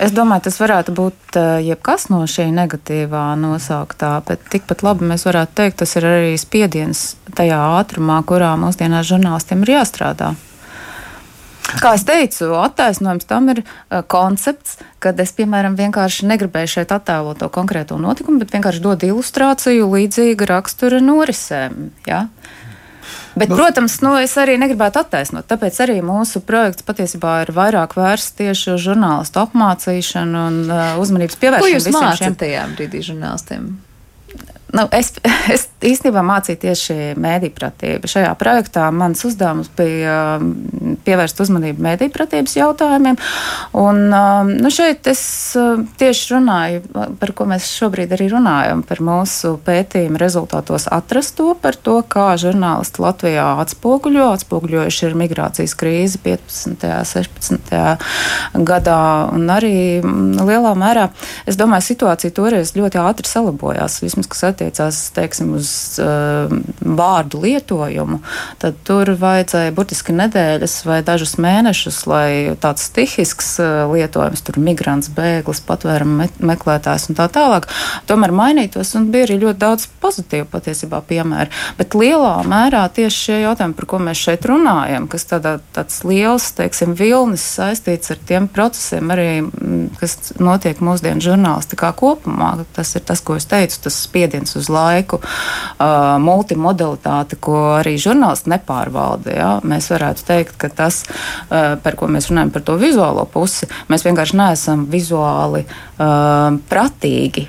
[0.01, 5.25] Es domāju, tas varētu būt uh, jebkas no šī negatīvā nosauktā, bet tikpat labi mēs
[5.25, 10.35] varētu teikt, tas ir arī spiediens tajā ātrumā, kurā mūsdienās žurnālistiem ir jāstrādā.
[11.81, 17.41] Kā jau teicu, attaisnojums tam ir uh, koncepts, kad es, piemēram, vienkārši negribēju šeit attēlot
[17.43, 21.89] to konkrēto notikumu, bet vienkārši dodu ilustrāciju līdzīga rakstura norisēm.
[22.09, 22.25] Ja?
[23.35, 25.45] Bet, nu, protams, nu, es arī negribētu attaisnot.
[25.49, 31.37] Tāpēc arī mūsu projekts patiesībā ir vairāk vērsts tieši uz žurnālistu apmācīšanu un uh, uzmanības
[31.41, 31.67] pievēršanu.
[31.67, 32.37] Ko jūs mācāt šiem...
[32.39, 33.67] tajā brīdī žurnālistiem?
[34.73, 35.11] Nu, es,
[35.53, 38.09] es īstenībā mācīju tieši mēdīpratību.
[38.09, 43.19] Šajā projektā mans uzdevums bija um, pievērst uzmanību mēdīpratības jautājumiem.
[43.77, 45.21] Un, um, nu, šeit es
[45.59, 46.81] uh, tieši runāju
[47.19, 52.31] par ko mēs šobrīd arī runājam, par mūsu pētījumu rezultātos atrast to par to, kā
[52.39, 56.85] žurnālisti Latvijā atspoguļo, atspoguļojuši ir migrācijas krīzi 15.
[56.89, 57.73] un 16.
[58.65, 58.99] gadā.
[59.35, 61.09] Un arī mm, lielā mērā,
[61.49, 63.99] es domāju, situācija toreiz ļoti ātri salabojās.
[64.03, 65.69] Vismaz, attiecās teiksim, uz
[66.01, 68.21] uh, vārdu lietojumu,
[68.62, 72.29] tad tur vajadzēja burtiski nedēļas vai dažus mēnešus, lai
[72.62, 77.67] tāds stihisks uh, lietojums, tur migrants, bēglis, patvēruma me meklētājs un tā tālāk,
[78.10, 78.93] tomēr mainītos.
[78.95, 81.51] Un bija arī ļoti daudz pozitīvu patiesībā piemēru.
[81.79, 86.51] Bet lielā mērā tieši šie jautājumi, par ko mēs šeit runājam, kas tādā, tāds liels,
[86.58, 89.29] teiksim, vilnis saistīts ar tiem procesiem arī,
[89.99, 92.53] kas notiek mūsdienu žurnālistikā kopumā.
[92.75, 97.98] Tas ir tas, ko es teicu, tas spiediens spiediens uz laiku, uh, multimodalitāte, ko arī
[97.98, 99.33] žurnālisti nepārvalda.
[99.33, 99.50] Ja?
[99.63, 101.04] Mēs varētu teikt, ka tas,
[101.50, 107.48] uh, par ko mēs runājam, par to vizuālo pusi, mēs vienkārši neesam vizuāli uh, pratīgi.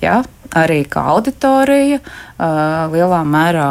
[0.00, 0.22] Ja?
[0.56, 1.98] Arī kā auditorija,
[2.92, 3.70] lielā mērā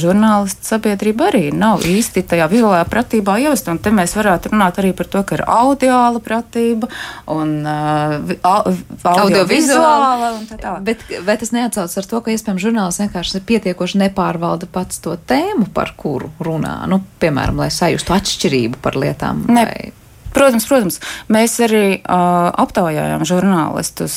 [0.00, 3.68] žurnālistu sabiedrība arī nav īsti tajā vizuālajā pratībā ievest.
[3.68, 6.88] Un te mēs varētu runāt arī par to, ka ir audiāla pratība
[7.30, 7.66] un
[8.40, 10.10] audiovizuāla.
[10.32, 15.12] Audio Bet vai tas neatsaucas ar to, ka iespējams žurnālists vienkārši pietiekoši nepārvalda pats to
[15.28, 16.80] tēmu, par kuru runā?
[16.90, 19.44] Nu, piemēram, lai sajustu atšķirību par lietām.
[19.52, 19.64] Ne.
[19.68, 19.99] Vai...
[20.34, 21.00] Protams, protams,
[21.32, 24.14] mēs arī uh, aptaujājām žurnālistus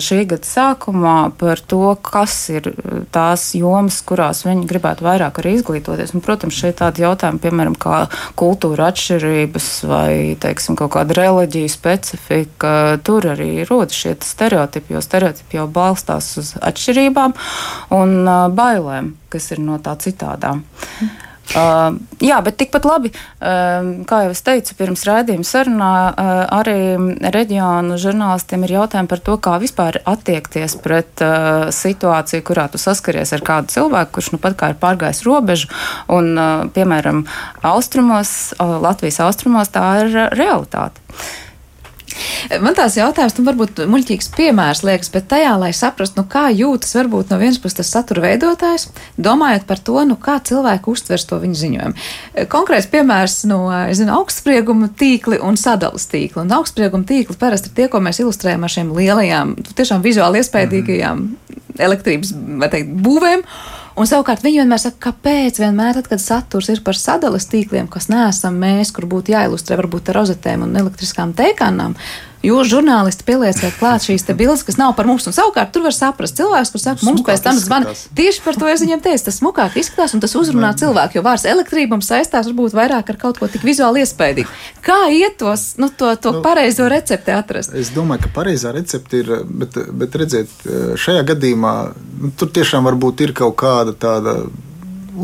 [0.00, 2.70] šī gada sākumā par to, kas ir
[3.12, 6.14] tās jomas, kurās viņi gribētu vairāk arī izglītoties.
[6.16, 8.02] Un, protams, šeit tādi jautājumi, piemēram, kā
[8.40, 12.74] kultūra atšķirības vai, teiksim, kaut kāda reliģija specifika,
[13.06, 17.36] tur arī rodas šie stereotipi, jo stereotipi jau balstās uz atšķirībām
[17.96, 20.64] un uh, bailēm, kas ir no tā citādām.
[21.00, 21.29] Mm.
[21.50, 26.76] Uh, jā, bet tikpat labi, uh, kā jau es teicu, pirms raidījuma sarunā, uh, arī
[27.34, 33.34] reģionu žurnālistiem ir jautājumi par to, kā vispār attiekties pret uh, situāciju, kurā tu saskaries
[33.34, 35.72] ar kādu cilvēku, kurš nu pat kā ir pārgājis robežu.
[36.06, 37.24] Un, uh, piemēram,
[37.66, 41.02] austrumos, uh, Latvijas austrumos tā ir realitāte.
[42.62, 46.96] Man tās jautājums, nu, varbūt muļķīgs piemērs liekas, bet tajā, lai saprastu, nu, kā jūtas
[46.98, 48.88] varbūt no vienas puses tas satura veidotājs,
[49.20, 52.08] domājot par to, nu, kā cilvēku uztvers to viņa ziņojumu.
[52.50, 56.42] Konkrēts piemērs no, es zinu, augstsprieguma tīkli un sadalas tīkli.
[56.44, 61.24] Un augstsprieguma tīkli parasti ir tie, ko mēs ilustrējam ar šiem lielajām, tiešām vizuāli iespējīgajām
[61.24, 61.50] mm
[61.80, 63.44] elektrības, vai teikt, būvēm.
[64.00, 68.08] Un savukārt viņi vienmēr saka, kāpēc vienmēr, tad, kad saturs ir par sadales tīkliem, kas
[68.08, 71.98] neesam mēs, kur būtu jāilustrē varbūt ar rozetēm un elektriskām teikānām,
[72.40, 75.26] Jūs, žurnālisti, pielieciet klāt šīs bildes, kas nav par mums.
[75.28, 77.92] Un savukārt tur var saprast cilvēks, kurš saka, mums pēc tam zvana.
[78.16, 81.44] Tieši par to es viņiem teicu, tas smukāk izskatās un tas uzrunā cilvēku, jo vārds
[81.50, 84.48] elektrība mums saistās varbūt vairāk ar kaut ko tik vizuāli iespējīgu.
[84.86, 87.76] Kā iet tos, nu, to, to nu, pareizo recepti atrast?
[87.76, 90.56] Es domāju, ka pareizā recepte ir, bet, bet redziet,
[90.96, 91.76] šajā gadījumā
[92.24, 94.38] nu, tur tiešām varbūt ir kaut kāda tāda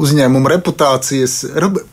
[0.02, 1.34] uzņēmuma reputācijas,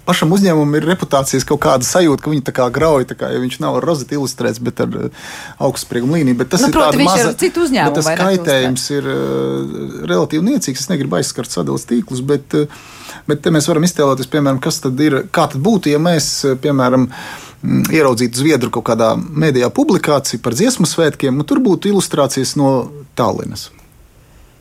[0.07, 3.41] pašam uzņēmumam ir reputācijas kaut kāda sajūta, ka viņi tā kā grauj, tā kā, ja
[3.41, 5.23] viņš nav ar rozeti ilustrēts, bet ar uh,
[5.67, 6.39] augstsprieguma līniju.
[6.41, 7.95] Bet tas nu, ir proti, maza, ir citu uzņēmumu.
[7.97, 10.85] Tas kaitējums ir uh, relatīvi niecīgs.
[10.85, 14.99] Es negribu aizskart sadalas tīklus, bet, uh, bet te mēs varam iztēloties, piemēram, kas tad
[15.03, 16.31] ir, kā tad būtu, ja mēs,
[16.63, 22.57] piemēram, mm, ieraudzītu Zviedru kaut kādā mēdījā publikāciju par dziesmu svētkiem, un tur būtu ilustrācijas
[22.59, 22.73] no
[23.17, 23.69] Tallinas.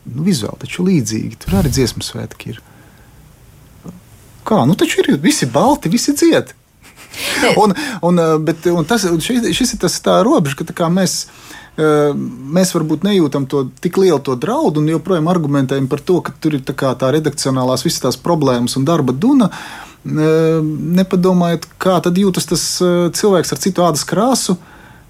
[0.03, 1.45] Nu, vizuāli taču līdzīgi.
[1.45, 2.62] Tur arī dziesmu svētki ir.
[4.45, 4.64] Kā?
[4.66, 6.59] Nu, taču ir visi balti, visi dziedi.
[7.62, 11.26] un, un, eh, bet, un tas, šis, šis ir tas robežs, ka mēs.
[11.72, 12.12] Eh,
[12.53, 16.59] mēs varbūt nejūtam to tik lielu to draudu un joprojām argumentējam par to, ka tur
[16.59, 19.49] ir tā, tā redakcionālās visas tās problēmas un darba duna.
[20.05, 20.61] Eh,
[20.99, 22.66] nepadomājot, kā tad jūtas tas
[23.16, 24.59] cilvēks ar citu ādas krāsu,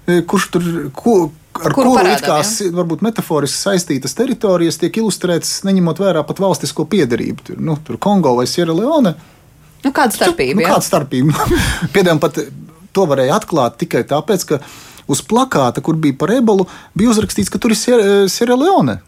[0.07, 2.71] kurš tur, ko, ar kuru, kuru it kā ja?
[2.73, 7.47] varbūt metaforiski saistītas teritorijas tiek ilustrētas, neņemot vērā pat valstisko piedarību.
[7.49, 9.13] Tur, nu, tur Kongo vai Sierra Leone.
[9.83, 10.61] Nu, kāda starpība?
[10.61, 11.47] Nu, kāda starpība?
[11.95, 12.39] Piedēļ pat
[12.93, 14.61] to varēja atklāt tikai tāpēc, ka
[15.07, 18.99] uz plakāta, kur bija par ebolu, bija uzrakstīts, ka tur ir Sierra Leone.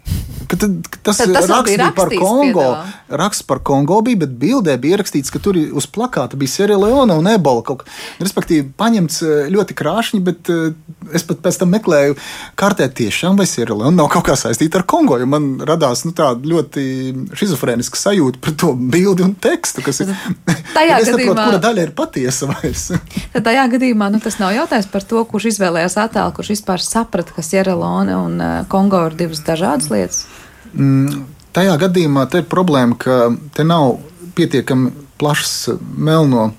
[0.45, 2.61] Ka tad, ka tas tad tas raksts bija par Kongo.
[2.61, 3.17] Piedāvā.
[3.21, 7.17] Raksts par Kongo bija, bet bildē bija ierakstīts, ka tur uz plakāta bija Sierra Leone
[7.17, 7.63] un ebola.
[7.65, 7.85] Kaut,
[8.21, 10.75] respektīvi, paņemts eh, ļoti krāšņi, bet eh,
[11.17, 12.17] es pat pēc tam meklēju
[12.59, 15.17] kartē tiešām, vai Sierra Leone nav kaut kā saistīta ar Kongo.
[15.29, 16.85] Man radās nu, tāda ļoti
[17.33, 20.13] schizofrēniska sajūta par to bildi un tekstu, kas ir.
[20.75, 22.89] Tajā gadījumā, saprotu, kura daļa ir patiesa vairs.
[23.33, 27.43] tajā gadījumā nu, tas nav jautājums par to, kurš izvēlējās attēlu, kurš vispār saprata, ka
[27.45, 30.25] Sierra Leone un uh, Kongo ir divas dažādas lietas.
[30.73, 31.25] Mm,
[31.55, 33.97] tajā gadījumā te ir problēma, ka te nav
[34.35, 36.49] pietiekami plašs melno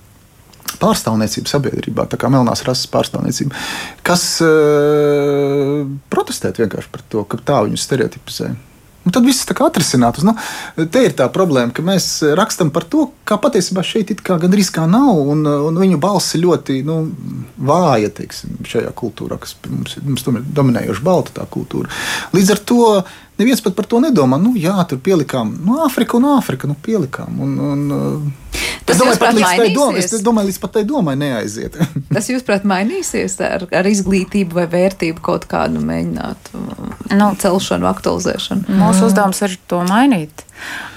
[0.80, 3.57] pārstāvniecība sabiedrībā, tā kā melnās rases pārstāvniecība,
[4.07, 8.53] kas uh, protestētu vienkārši par to, ka tā viņu stereotipizē.
[9.07, 10.24] Un tad viss kā atrisināts.
[10.26, 10.34] Nu,
[10.90, 14.72] te ir tā problēma, ka mēs rakstām par to, kā patiesībā šeit it kā gandrīz
[14.74, 16.98] kā nav, un, un viņu balss ir ļoti nu,
[17.70, 21.92] vāja teiksim, šajā kultūrā, kas mums, mums tomēr dominējoša balta kultūra.
[22.34, 22.82] Līdz ar to
[23.41, 24.41] neviens pat par to nedomā.
[24.43, 26.70] Nu, jā, tur pielikām nu, Āfriku un Āfriku.
[26.70, 28.34] Nu, pielikām, un, un,
[28.87, 31.76] Tas es domāju, pat līdz tai domai, es domāju, līdz pat tai domai neaiziet.
[32.14, 36.53] Tas, jūsuprāt, mainīsies ar, ar izglītību vai vērtību kaut kādu mēģināt
[37.16, 37.32] Nu.
[37.39, 38.76] celšanu, aktualizēšanu?
[38.78, 40.47] Mūsu uzdevums ir to mainīt.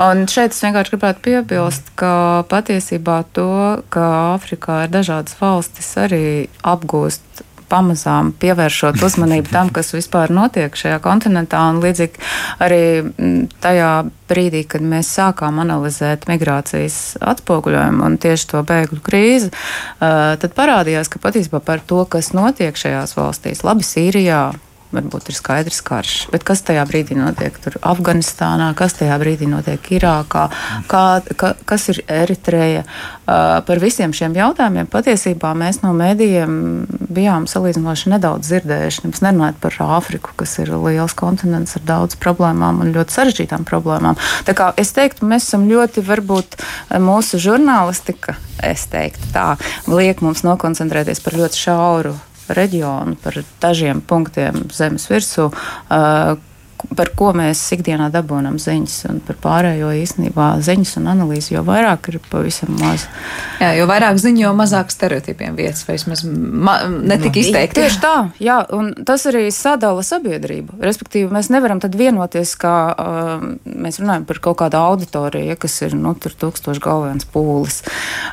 [0.02, 3.50] Un šeit es vienkārši gribētu piebilst, ka patiesībā to,
[3.94, 6.24] ka Āfrikā ir dažādas valstis, arī
[6.62, 11.62] apgūst pamazām pievēršot uzmanību tam, kas vispār notiek šajā kontinentā.
[11.72, 12.22] Un līdzīgi
[12.66, 13.92] arī mm, tajā
[14.30, 21.10] brīdī, kad mēs sākām analizēt migrācijas atspoguļojumu un tieši to bēgļu krīzi, uh, tad parādījās,
[21.12, 24.44] ka patiesībā par to, kas notiek šajās valstīs, labi Sīrijā,
[24.96, 26.16] varbūt ir skaidrs karš.
[26.34, 30.48] Bet kas tajā brīdī notiek tur Afganistānā, kas tajā brīdī notiek Irākā,
[30.90, 31.04] kā,
[31.38, 32.86] ka, kas ir Eritreja?
[33.30, 36.54] Uh, par visiem šiem jautājumiem patiesībā mēs no mēdījiem
[37.14, 39.04] bijām salīdzinoši nedaudz dzirdējuši.
[39.06, 44.18] Nemaz nerunājot par Āfriku, kas ir liels kontinents ar daudz problēmām un ļoti sarežģītām problēmām.
[44.48, 46.58] Tā kā es teiktu, mēs esam ļoti, varbūt
[47.06, 49.52] mūsu žurnālistika, es teiktu tā,
[49.92, 52.18] liek mums nokoncentrēties par ļoti šauru
[52.58, 55.50] reģionu, par dažiem punktiem zemes virsū,
[56.96, 62.10] par ko mēs ikdienā dabūjam ziņas, un par pārējo īstenībā ziņas un analīzi jau vairāk
[62.12, 63.06] ir pavisam maz.
[63.60, 67.82] Jā, jo vairāk ziņu, jo mazāk stereotipiem vietas, vai vismaz ma- netika izteikti.
[67.82, 68.14] Tieši tā,
[68.44, 70.80] jā, un tas arī sadala sabiedrību.
[70.84, 75.76] Respektīvi, mēs nevaram tad vienoties, kā uh, mēs runājam par kaut kādu auditoriju, ja, kas
[75.86, 77.82] ir nu, tur tūkstoši galvenais pūlis.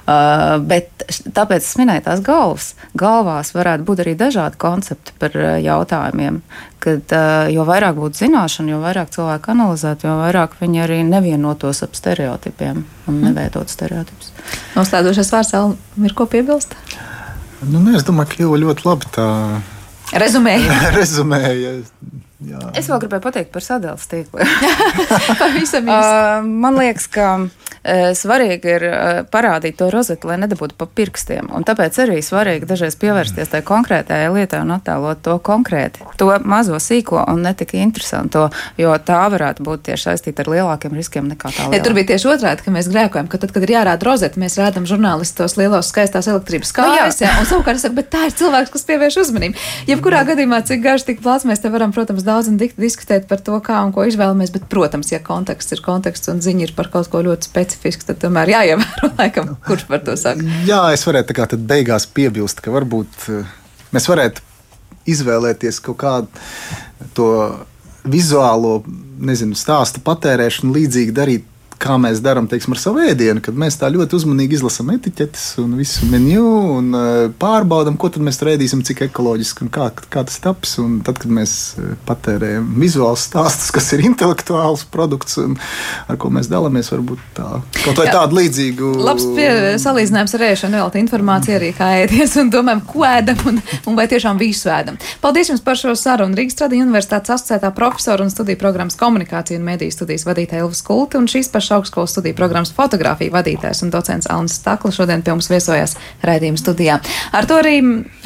[0.06, 2.72] Uh, bet tāpēc es minēju tās galvas.
[2.98, 6.42] Galvās varētu būt arī dažādi koncepti par uh, jautājumiem.
[6.86, 7.10] Kad,
[7.50, 12.84] jo vairāk būtu zināšanu, jo vairāk cilvēku analizētu, jo vairāk viņi arī nevienotos ap stereotipiem
[13.10, 14.30] un neveidot stereotipus.
[14.76, 15.74] Noslēdzošais vārds, Elma,
[16.06, 16.76] ir ko piebilst?
[17.66, 19.26] nu, nē, es domāju, ka jau ļoti labi tā
[20.14, 20.70] Rezumēju.
[20.94, 21.74] rezumēja.
[22.44, 22.58] Jā.
[22.76, 24.44] Es vēl gribēju pateikt par sadalījuma tīklu.
[25.86, 31.48] Uh, man liekas, ka uh, svarīgi ir uh, parādīt to rozeti, lai nedabūtu pa pirkstiem.
[31.54, 36.78] Un tāpēc arī svarīgi dažreiz pievērsties tai konkrētajai lietai un attēlot to konkrēti, to mazo
[36.82, 38.48] sīko un ne tik interesanto,
[38.80, 41.68] jo tā varētu būt tieši saistīta ar lielākiem riskiem nekā tā.
[41.74, 44.58] Ja, tur bija tieši otrādi, ka mēs grēkojam, ka tad, kad ir jārāda rozete, mēs
[44.60, 47.22] rādām žurnālistos lielos skaistās elektrības kājas.
[47.22, 49.66] jā, un savukārt es saku, bet tā ir cilvēks, kas pievērš uzmanību.
[49.90, 53.56] Jebkurā gadījumā, cik garš, tik plats, mēs te varam, protams, daudz un diskutēt par to,
[53.64, 57.10] kā un ko izvēlamies, bet, protams, ja konteksts ir konteksts un ziņa ir par kaut
[57.12, 60.44] ko ļoti specifisku, tad tomēr jāievēro, laikam, kurš par to saka.
[60.68, 63.56] Jā, es varētu tā kā tad beigās piebilst, ka varbūt eh,
[63.96, 64.44] mēs varētu
[65.16, 66.46] izvēlēties kaut kādu
[67.16, 67.30] to
[68.06, 68.80] vizuālo
[69.16, 71.52] nezinu, stāstu patērēšanu, līdzīgi darīt.
[71.76, 75.74] Kā mēs darām teiksim, ar savu ēdienu, kad mēs tā ļoti uzmanīgi izlasām etiķetes un
[75.76, 76.44] visu menu
[76.78, 80.78] un uh, pārbaudām, ko tad mēs tur ēdīsim, cik ekoloģiski un kā, kā tas taps.
[80.80, 85.58] Un tad, kad mēs eh, patērējam vizuālus stāstus, kas ir intelektuāls produkts un
[86.08, 87.50] ar ko mēs dalāmies, varbūt tā,
[87.82, 88.92] kaut vai tādu līdzīgu.
[89.04, 89.50] Labs pie,
[89.82, 93.60] salīdzinājums ar ēšanu, vēl tā informācija arī, kā ēdies un domājam, ko ēdam un,
[93.90, 94.96] un vai tiešām visu ēdam.
[95.20, 96.36] Paldies jums par šo sarunu.
[96.40, 101.20] Rīgas Tradiņu universitātes asociētā profesora un studiju programmas komunikācija un mediju studijas vadītāja Ilva Skulti
[101.20, 105.50] un šīs pašas augstskolas studiju programmas fotografija vadītājs un docents Alnis Stakla šodien pie mums
[105.52, 105.96] viesojās
[106.26, 106.98] raidījuma studijā.
[107.36, 107.76] Ar to arī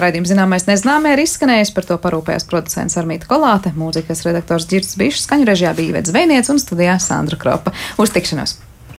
[0.00, 5.26] raidījuma zināmais nezināmē ir izskanējis, par to parūpējās producents Armīta Kolāte, mūzikas redaktors Girts Bišs,
[5.28, 7.76] skaņu režijā bija Ivets Zvejniec un studijā Sandra Kropa.
[8.00, 8.69] Uz tikšanos!